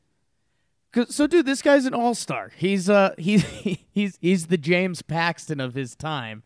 [1.10, 2.52] So dude, this guy's an all star.
[2.58, 6.44] He's uh he's he's he's the James Paxton of his time.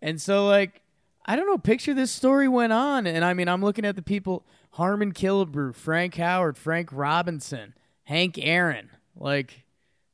[0.00, 0.80] And so like
[1.26, 4.02] I don't know, picture this story went on, and I mean I'm looking at the
[4.02, 8.90] people: Harmon Killebrew, Frank Howard, Frank Robinson, Hank Aaron.
[9.16, 9.64] Like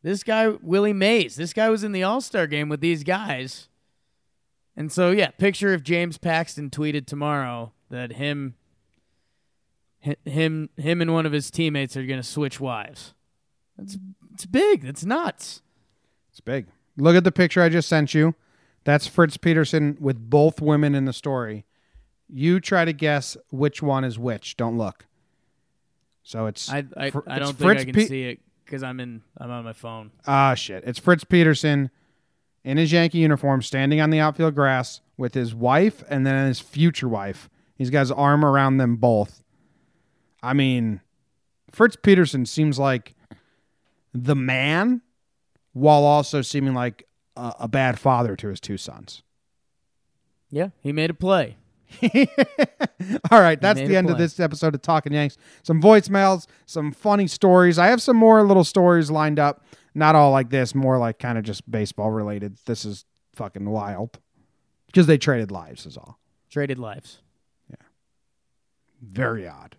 [0.02, 1.36] this guy, Willie Mays.
[1.36, 3.68] This guy was in the All Star game with these guys.
[4.76, 8.54] And so yeah, picture if James Paxton tweeted tomorrow that him
[10.24, 13.14] him him and one of his teammates are going to switch wives.
[13.76, 13.98] That's
[14.32, 14.82] it's big.
[14.82, 15.62] That's nuts.
[16.30, 16.66] It's big.
[16.96, 18.34] Look at the picture I just sent you.
[18.84, 21.66] That's Fritz Peterson with both women in the story.
[22.28, 24.56] You try to guess which one is which.
[24.56, 25.06] Don't look.
[26.22, 28.82] So it's I I, Fr- I don't think Fritz I can Pe- see it because
[28.82, 30.12] I'm in I'm on my phone.
[30.26, 30.84] Ah, shit.
[30.86, 31.90] It's Fritz Peterson
[32.64, 36.60] in his Yankee uniform standing on the outfield grass with his wife and then his
[36.60, 37.48] future wife.
[37.74, 39.42] He's got his arm around them both.
[40.42, 41.00] I mean,
[41.70, 43.14] Fritz Peterson seems like
[44.14, 45.02] the man
[45.72, 47.06] while also seeming like
[47.36, 49.22] a, a bad father to his two sons.
[50.50, 51.56] Yeah, he made a play.
[53.30, 55.36] All right, that's the end of this episode of Talking Yanks.
[55.62, 57.78] Some voicemails, some funny stories.
[57.78, 59.64] I have some more little stories lined up.
[59.92, 62.58] Not all like this, more like kind of just baseball related.
[62.64, 63.04] This is
[63.34, 64.20] fucking wild
[64.86, 66.20] because they traded lives, is all.
[66.48, 67.22] Traded lives.
[67.68, 67.86] Yeah.
[69.02, 69.76] Very odd.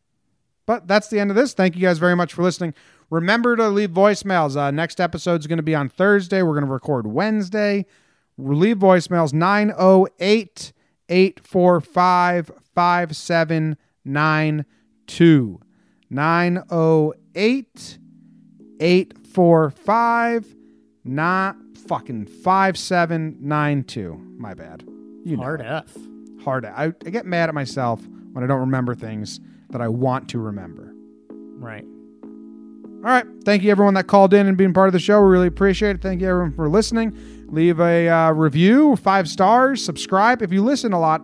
[0.66, 1.54] But that's the end of this.
[1.54, 2.74] Thank you guys very much for listening.
[3.12, 4.56] Remember to leave voicemails.
[4.56, 6.42] Uh, next episode is going to be on Thursday.
[6.42, 7.86] We're going to record Wednesday.
[8.38, 10.72] Leave voicemails 908
[11.10, 15.60] 845 5792.
[16.10, 17.98] 908
[18.80, 20.56] 845
[21.04, 21.58] not
[21.88, 24.14] fucking 5792.
[24.38, 24.84] My bad.
[25.26, 25.94] You know Hard F.
[26.44, 26.64] hard.
[26.66, 28.02] I, I get mad at myself
[28.32, 29.42] when I don't remember things
[29.72, 30.94] that I want to remember.
[31.30, 31.84] Right.
[33.04, 33.26] All right.
[33.44, 35.20] Thank you, everyone that called in and being part of the show.
[35.22, 36.02] We really appreciate it.
[36.02, 37.18] Thank you, everyone, for listening.
[37.48, 40.42] Leave a uh, review, five stars, subscribe.
[40.42, 41.22] If you listen a lot,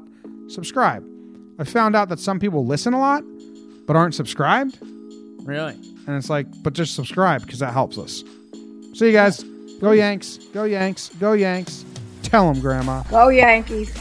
[0.47, 1.07] subscribe.
[1.59, 3.23] I found out that some people listen a lot
[3.87, 4.77] but aren't subscribed.
[5.43, 5.73] Really?
[6.05, 8.23] And it's like, but just subscribe because that helps us.
[8.93, 9.43] See you guys.
[9.79, 10.37] Go Yanks.
[10.53, 11.09] Go Yanks.
[11.19, 11.85] Go Yanks.
[12.23, 13.03] Tell them, Grandma.
[13.03, 13.95] Go Yankees.